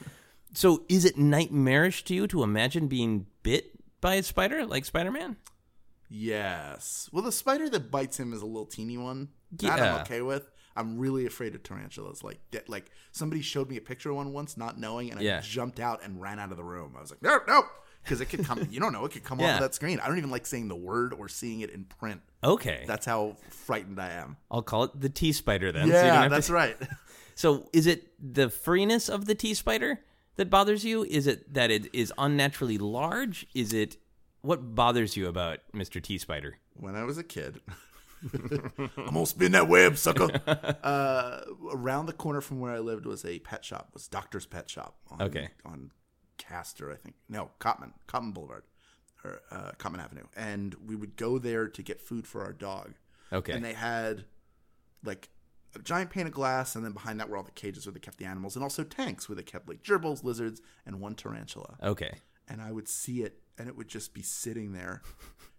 [0.54, 5.36] So, is it nightmarish to you to imagine being bit by a spider like Spider-Man?
[6.10, 7.10] Yes.
[7.12, 9.30] Well, the spider that bites him is a little teeny one.
[9.58, 10.50] That I'm okay with.
[10.76, 12.24] I'm really afraid of tarantulas.
[12.24, 15.24] Like, de- like somebody showed me a picture of one once, not knowing, and I
[15.24, 15.42] Yeah.
[15.42, 16.96] jumped out and ran out of the room.
[16.98, 17.64] I was like, no, no,
[18.04, 18.68] because it could come.
[18.70, 19.54] you don't know, it could come Yeah.
[19.56, 20.00] off that screen.
[20.02, 22.22] I don't even like saying the word or seeing it in print.
[22.44, 22.84] Okay.
[22.88, 24.36] That's how frightened I am.
[24.52, 25.84] I'll call it the T spider then.
[25.84, 26.76] so, you don't Yeah, to- that's right.
[27.36, 30.02] so is it the freeness of the T spider
[30.36, 31.06] that bothers you?
[31.06, 33.48] Is it that it is unnaturally large?
[33.56, 33.96] Is it
[34.46, 36.02] what bothers you about Mr.
[36.02, 36.58] T spider?
[36.78, 37.62] when I was a kid.
[38.34, 40.30] I'm gonna spin that web, sucker.
[40.84, 41.42] uh,
[41.72, 43.90] around the corner from where I lived was a pet shop.
[43.94, 44.98] Was Doctor's Pet Shop.
[45.12, 45.50] On, Okay.
[45.66, 45.92] On
[46.38, 47.16] Castor, I think.
[47.30, 48.64] No, Cottman, Cottman Boulevard,
[49.24, 52.94] or uh, Cottman Avenue, and we would go there to get food for our dog.
[53.32, 53.54] Okay.
[53.54, 54.26] And they had
[55.04, 55.30] like
[55.76, 58.00] a giant pane of glass, and then behind that were all the cages where they
[58.00, 61.78] kept the animals, and also tanks where they kept like gerbils, lizards, and one tarantula
[61.84, 62.16] Okay.
[62.48, 65.02] and I would see it, and it would just be sitting there,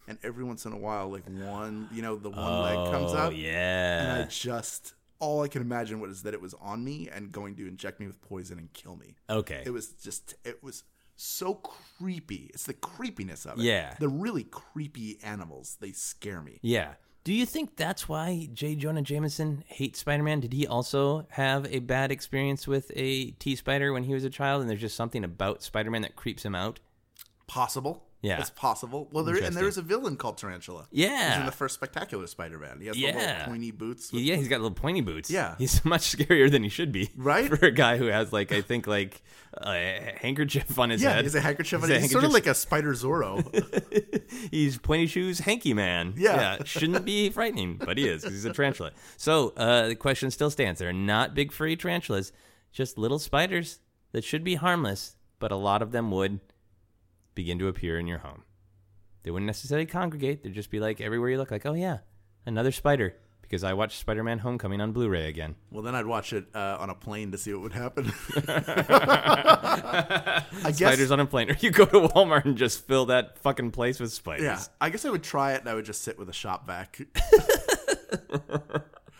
[0.09, 3.31] and every once in a while, like one, you know, the one leg comes Oh
[3.31, 4.03] Yeah.
[4.03, 7.57] and I just all I can imagine was that it was on me and going
[7.57, 9.15] to inject me with poison and kill me.
[9.31, 9.63] Okay.
[9.65, 10.85] It was just, it was
[11.17, 12.51] so creepy.
[12.53, 13.63] It's the creepiness of it.
[13.65, 13.95] Yeah.
[13.99, 15.79] the really creepy animals.
[15.81, 16.59] They scare me.
[16.61, 16.95] Yeah.
[17.25, 18.77] Do you think that's why J.
[18.77, 20.39] Jonah Jameson hates Spider Man?
[20.41, 24.31] Did he also have a bad experience with a T spider when he was a
[24.31, 26.79] child, and there's just something about Spider Man that creeps him out?
[27.47, 28.03] Possible.
[28.23, 28.41] Yeah.
[28.41, 29.09] it's possible.
[29.13, 30.89] Well, there and there is a villain called Tarantula.
[30.91, 31.29] Yeah.
[31.33, 32.81] He's in the first Spectacular Spider-Man.
[32.81, 33.15] He has Yeah.
[33.15, 34.11] little pointy boots.
[34.11, 35.31] with- Yeah, he's got little pointy boots.
[35.31, 35.55] Yeah.
[35.59, 37.47] he's much scarier than he should be, Right?
[37.49, 39.23] For a guy who has like I think like
[39.55, 41.19] a handkerchief on his Yeah, head.
[41.19, 41.83] he has a handkerchief.
[41.83, 43.45] He's on a He's sort of like a Spider Zorro.
[44.51, 46.15] He's pointy shoes, hanky man.
[46.17, 46.65] Yeah.
[46.65, 48.91] shouldn't be frightening, but he is because he's a tarantula.
[49.19, 52.33] So uh, the question still stands: They're not big furry tarantulas,
[52.73, 53.79] just little spiders
[54.13, 56.41] that should be harmless, but a lot of them would
[57.37, 58.43] begin to appear in your home.
[59.23, 61.99] They wouldn't necessarily congregate; they'd just be like everywhere you look, like, oh yeah,
[62.45, 63.15] another spider.
[63.43, 65.55] Because I watched Spider-Man: Homecoming on Blu-ray again.
[65.71, 68.13] Well, then I'd watch it uh, on a plane to see what would happen.
[68.49, 70.79] I guess.
[70.79, 74.01] Spiders on a plane, or you go to Walmart and just fill that fucking place
[74.01, 74.43] with spiders.
[74.43, 76.67] yeah, I guess I would try it, and I would just sit with a shop
[76.67, 76.99] vac.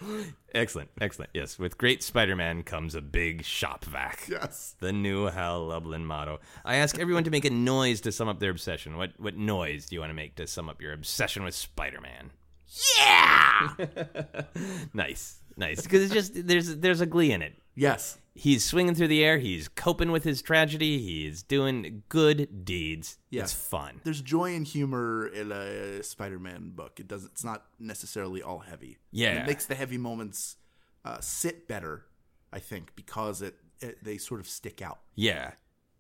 [0.55, 1.31] Excellent, excellent.
[1.35, 4.27] Yes, with great Spider-Man comes a big shop vac.
[4.29, 4.75] yes.
[4.81, 6.41] The new Hal Lublin motto.
[6.65, 8.97] I ask everyone to make a noise to sum up their obsession.
[8.97, 12.31] What what noise do you want to make to sum up your obsession with Spider-Man?
[12.99, 13.75] Yeah.
[14.95, 15.83] nice, nice.
[15.83, 17.55] Because it's just there's there's a glee in it.
[17.77, 18.19] Yes.
[18.35, 19.39] He's swinging through the air.
[19.39, 20.99] He's coping with his tragedy.
[20.99, 23.19] He's doing good deeds.
[23.31, 23.45] Yes.
[23.45, 24.01] It's fun.
[24.05, 26.99] There's joy and humor in a Spider-Man book.
[27.01, 27.31] It doesn't.
[27.33, 28.99] It's not necessarily all heavy.
[29.11, 29.29] Yeah.
[29.31, 30.57] And it makes the heavy moments
[31.05, 32.07] uh, sit better.
[32.53, 34.99] I think because it, it they sort of stick out.
[35.15, 35.53] Yeah.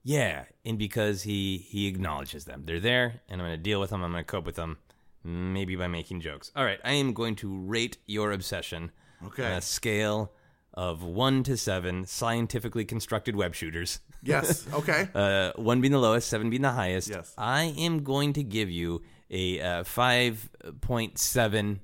[0.03, 0.45] Yeah.
[0.64, 2.64] And because he he acknowledges them.
[2.66, 4.03] They're there and I'm going to deal with them.
[4.03, 4.79] I'm going to cope with them
[5.24, 6.53] maybe by making jokes.
[6.55, 8.93] All right, I am going to rate your obsession
[9.24, 9.45] Okay.
[9.45, 10.33] on a scale
[10.77, 14.01] of 1 to 7 scientifically constructed web shooters.
[14.22, 14.66] Yes.
[14.72, 15.09] Okay.
[15.14, 17.09] Uh, 1 being the lowest, 7 being the highest.
[17.09, 17.33] Yes.
[17.39, 21.79] I am going to give you a uh, 5.7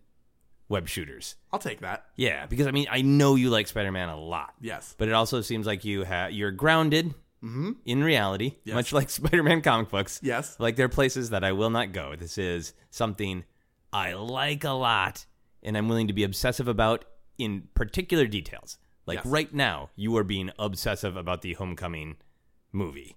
[0.69, 1.37] web shooters.
[1.53, 2.07] I'll take that.
[2.17, 4.55] Yeah, because I mean, I know you like Spider-Man a lot.
[4.61, 4.95] Yes.
[4.99, 8.69] But it also seems like you have you're grounded in reality, Mm-hmm.
[8.69, 8.75] Yes.
[8.75, 10.21] much like Spider-Man comic books.
[10.23, 10.57] Yes.
[10.59, 12.15] Like there are places that I will not go.
[12.17, 13.45] This is something
[13.93, 15.27] I like a lot
[15.63, 17.05] and I'm willing to be obsessive about
[17.39, 18.79] in particular details.
[19.07, 19.27] Like Yes.
[19.27, 22.17] right now, you are being obsessive about the Homecoming
[22.73, 23.17] movie.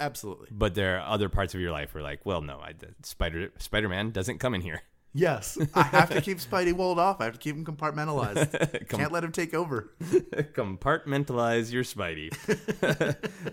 [0.00, 0.48] Absolutely.
[0.50, 4.10] But there are other parts of your life where like, well, no, I, Spider Spider-Man
[4.10, 4.82] doesn't come in here.
[5.14, 5.58] Yes.
[5.74, 7.20] I have to keep Spidey walled off.
[7.20, 8.88] I have to keep him compartmentalized.
[8.88, 9.92] Can't let him take over.
[10.00, 12.32] Compartmentalize your Spidey.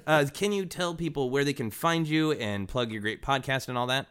[0.08, 3.68] uh, can you tell people where they can find you and plug your great podcast
[3.68, 4.08] and all that?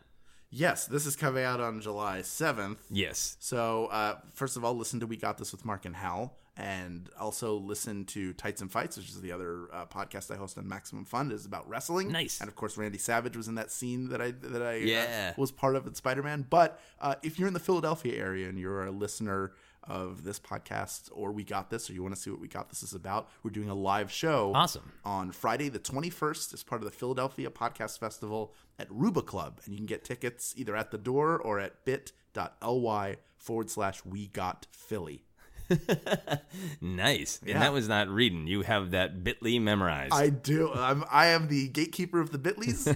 [0.50, 2.78] Yes, this is coming out on July 7th.
[2.90, 3.36] Yes.
[3.40, 7.08] So, uh, first of all, listen to We Got This with Mark and Hal, and
[7.18, 10.66] also listen to Tights and Fights, which is the other uh, podcast I host on
[10.66, 11.30] Maximum Fun.
[11.30, 12.10] is about wrestling.
[12.10, 12.40] Nice.
[12.40, 15.52] And of course, Randy Savage was in that scene that I that I uh, was
[15.52, 16.44] part of in Spider Man.
[16.50, 19.52] But uh, if you're in the Philadelphia area and you're a listener
[19.84, 22.68] of this podcast or We Got This, or you want to see what We Got
[22.68, 24.52] This is about, we're doing a live show.
[24.54, 24.92] Awesome.
[25.04, 29.60] On Friday the 21st as part of the Philadelphia Podcast Festival at Ruba Club.
[29.64, 34.26] And you can get tickets either at the door or at bit.ly forward slash we
[34.26, 35.24] got Philly.
[36.80, 37.40] Nice.
[37.44, 37.54] Yeah.
[37.54, 38.46] And that was not reading.
[38.46, 40.12] You have that bit.ly memorized.
[40.14, 40.72] I do.
[40.72, 42.86] I'm, I am the gatekeeper of the Bitleys.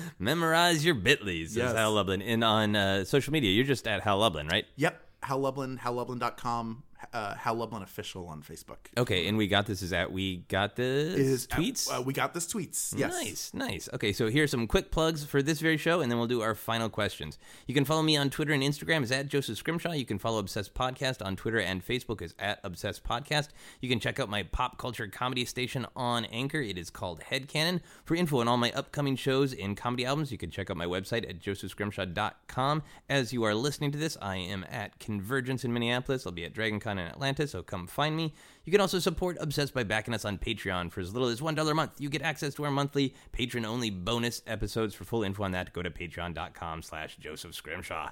[0.18, 1.74] Memorize your bit.lys, Yes.
[1.74, 2.22] Hal Lublin.
[2.22, 4.64] And on uh, social media, you're just at Hal Lublin, right?
[4.76, 5.00] yep.
[5.24, 6.82] Hal Lublin, hallublin.com,
[7.12, 8.78] uh, Hal Lublin official on Facebook.
[8.96, 11.90] Okay, and we got this is at we got this Is tweets.
[11.90, 12.94] Uh, we got this tweets.
[12.96, 13.12] Yes.
[13.12, 13.88] Nice, nice.
[13.92, 16.54] Okay, so here's some quick plugs for this very show, and then we'll do our
[16.54, 17.38] final questions.
[17.66, 19.92] You can follow me on Twitter and Instagram is at Joseph Scrimshaw.
[19.92, 23.48] You can follow Obsessed Podcast on Twitter and Facebook is at Obsessed Podcast.
[23.80, 26.60] You can check out my pop culture comedy station on Anchor.
[26.60, 27.80] It is called Headcanon.
[28.04, 30.86] For info on all my upcoming shows and comedy albums, you can check out my
[30.86, 32.82] website at josephscrimshaw.com.
[33.08, 36.26] As you are listening to this, I am at Convergence in Minneapolis.
[36.26, 38.34] I'll be at DragonCon in Atlanta, so come find me.
[38.64, 41.70] You can also support Obsessed by backing us on Patreon for as little as $1
[41.70, 42.00] a month.
[42.00, 44.94] You get access to our monthly patron-only bonus episodes.
[44.94, 48.10] For full info on that, go to patreon.com slash Joseph Scrimshaw.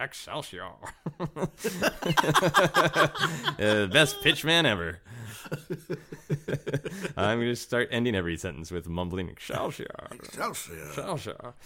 [0.00, 0.70] Excelsior.
[1.20, 1.26] uh,
[3.86, 5.00] best pitchman ever.
[7.16, 9.86] I'm going to start ending every sentence with mumbling Excelsior.
[10.12, 11.54] Excelsior.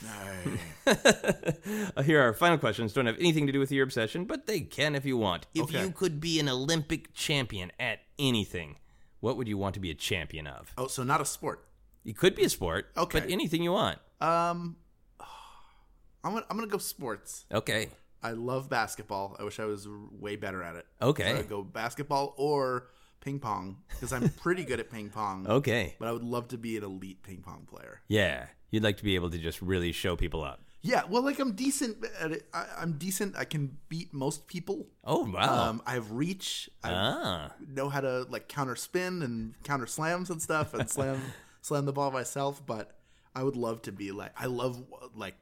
[1.96, 2.92] Uh, Here are our final questions.
[2.92, 5.46] Don't have anything to do with your obsession, but they can if you want.
[5.54, 5.82] If Okay.
[5.82, 8.76] you could be an Olympic champion at anything,
[9.20, 10.72] what would you want to be a champion of?
[10.76, 11.66] Oh, so not a sport.
[12.04, 13.20] It could be a sport, Okay.
[13.20, 13.98] but anything you want.
[14.20, 14.76] Um,
[16.24, 17.44] I'm gonna, I'm gonna go sports.
[17.52, 17.88] Okay.
[18.24, 19.36] I love basketball.
[19.38, 20.86] I wish I was way better at it.
[21.00, 21.36] Okay.
[21.36, 22.88] So go basketball or
[23.20, 25.46] ping pong because I'm pretty good at ping pong.
[25.48, 25.94] Okay.
[25.98, 28.00] But I would love to be an elite ping pong player.
[28.08, 28.46] Yeah.
[28.70, 30.62] You'd like to be able to just really show people up.
[30.80, 32.46] Yeah, well, like I'm decent at it.
[32.52, 33.36] I, I'm decent.
[33.38, 34.86] I can beat most people.
[35.02, 35.70] Oh, wow.
[35.70, 36.68] Um, I have reach.
[36.82, 37.52] I ah.
[37.66, 41.22] know how to like counter spin and counter slams and stuff and slam
[41.62, 42.64] slam the ball myself.
[42.66, 42.98] But
[43.34, 44.82] I would love to be like I love
[45.16, 45.36] like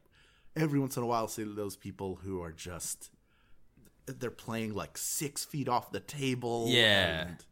[0.57, 3.11] every once in a while see those people who are just
[4.07, 6.67] they're playing like six feet off the table.
[6.69, 7.23] Yeah.
[7.29, 7.45] and-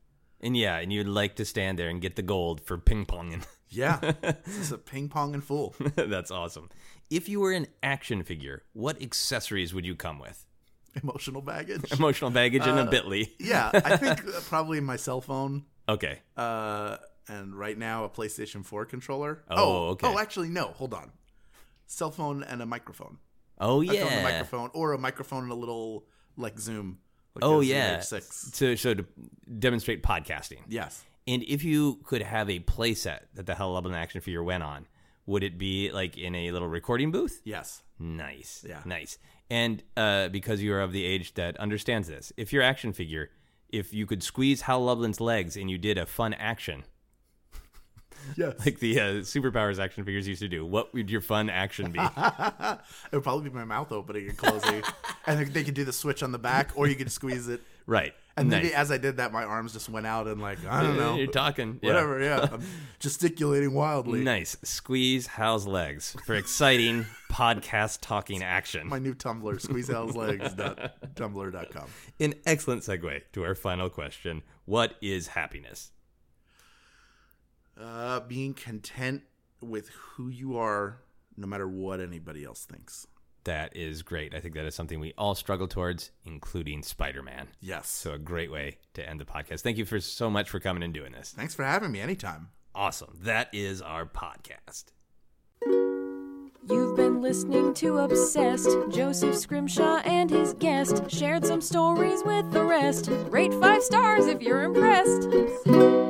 [0.42, 3.44] And yeah, and you'd like to stand there and get the gold for ping ponging.
[3.68, 3.98] yeah.
[4.22, 5.74] it's a ping pong and fool.
[5.94, 6.68] That's awesome.
[7.10, 10.46] If you were an action figure, what accessories would you come with?
[11.02, 11.92] Emotional baggage.
[11.98, 13.30] Emotional baggage and a bitly.
[13.38, 15.64] yeah, I think uh, probably my cell phone.
[15.88, 16.18] Okay.
[16.36, 16.96] Uh,
[17.28, 19.44] and right now a PlayStation 4 controller.
[19.50, 20.06] Oh, okay.
[20.08, 20.68] Oh, actually, no.
[20.68, 21.12] Hold on.
[21.90, 23.18] Cell phone and a microphone.
[23.58, 24.22] Oh found a yeah.
[24.22, 26.98] microphone or a microphone and a little like Zoom.
[27.34, 27.98] Like Oh yeah.
[27.98, 28.54] H6.
[28.58, 29.04] To so to
[29.58, 30.60] demonstrate podcasting.
[30.68, 31.04] Yes.
[31.26, 34.86] And if you could have a playset that the Hal Lublin action figure went on,
[35.26, 37.42] would it be like in a little recording booth?
[37.44, 37.82] Yes.
[37.98, 38.64] Nice.
[38.66, 38.82] Yeah.
[38.84, 39.18] Nice.
[39.50, 43.30] And uh, because you are of the age that understands this, if your action figure,
[43.68, 46.84] if you could squeeze Hal Lublin's legs and you did a fun action,
[48.36, 48.54] Yes.
[48.64, 51.98] like the uh, superpowers action figures used to do, what would your fun action be?
[52.16, 52.78] it
[53.12, 54.82] would probably be my mouth opening and closing,
[55.26, 57.60] and they could do the switch on the back, or you could squeeze it.
[57.86, 58.14] right.
[58.36, 58.62] And Nice.
[58.62, 61.16] maybe as I did that, my arms just went out and like I don't know,
[61.16, 61.78] You're talking.
[61.82, 62.22] whatever.
[62.22, 62.62] Yeah, I'm
[63.00, 64.20] gesticulating wildly.
[64.22, 64.56] Nice.
[64.62, 68.86] Squeeze Hal's legs for exciting podcast talking action.
[68.88, 71.86] My new Tumblr, squeezehalslegs.tumblr.com.
[72.20, 74.42] An excellent segue to our final question.
[74.64, 75.90] What is happiness?
[77.80, 79.22] Uh, being content
[79.60, 81.00] with who you are,
[81.36, 83.06] no matter what anybody else thinks.
[83.44, 84.34] That is great.
[84.34, 87.48] I think that is something we all struggle towards, including Spider Man.
[87.60, 87.88] Yes.
[87.88, 89.60] So, a great way to end the podcast.
[89.62, 91.30] Thank you for so much for coming and doing this.
[91.30, 92.50] Thanks for having me anytime.
[92.74, 93.18] Awesome.
[93.22, 94.84] That is our podcast.
[96.68, 98.68] You've been listening to Obsessed.
[98.90, 103.08] Joseph Scrimshaw and his guest shared some stories with the rest.
[103.30, 106.09] Rate five stars if you're impressed.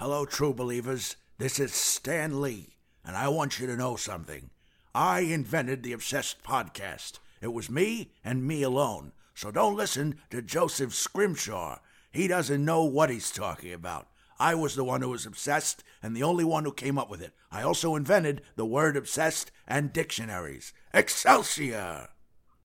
[0.00, 1.16] Hello, true believers.
[1.36, 4.48] This is Stan Lee, and I want you to know something.
[4.94, 7.18] I invented the Obsessed podcast.
[7.42, 9.12] It was me and me alone.
[9.34, 11.80] So don't listen to Joseph Scrimshaw.
[12.10, 14.08] He doesn't know what he's talking about.
[14.38, 17.20] I was the one who was obsessed and the only one who came up with
[17.20, 17.34] it.
[17.52, 20.72] I also invented the word obsessed and dictionaries.
[20.94, 22.08] Excelsior!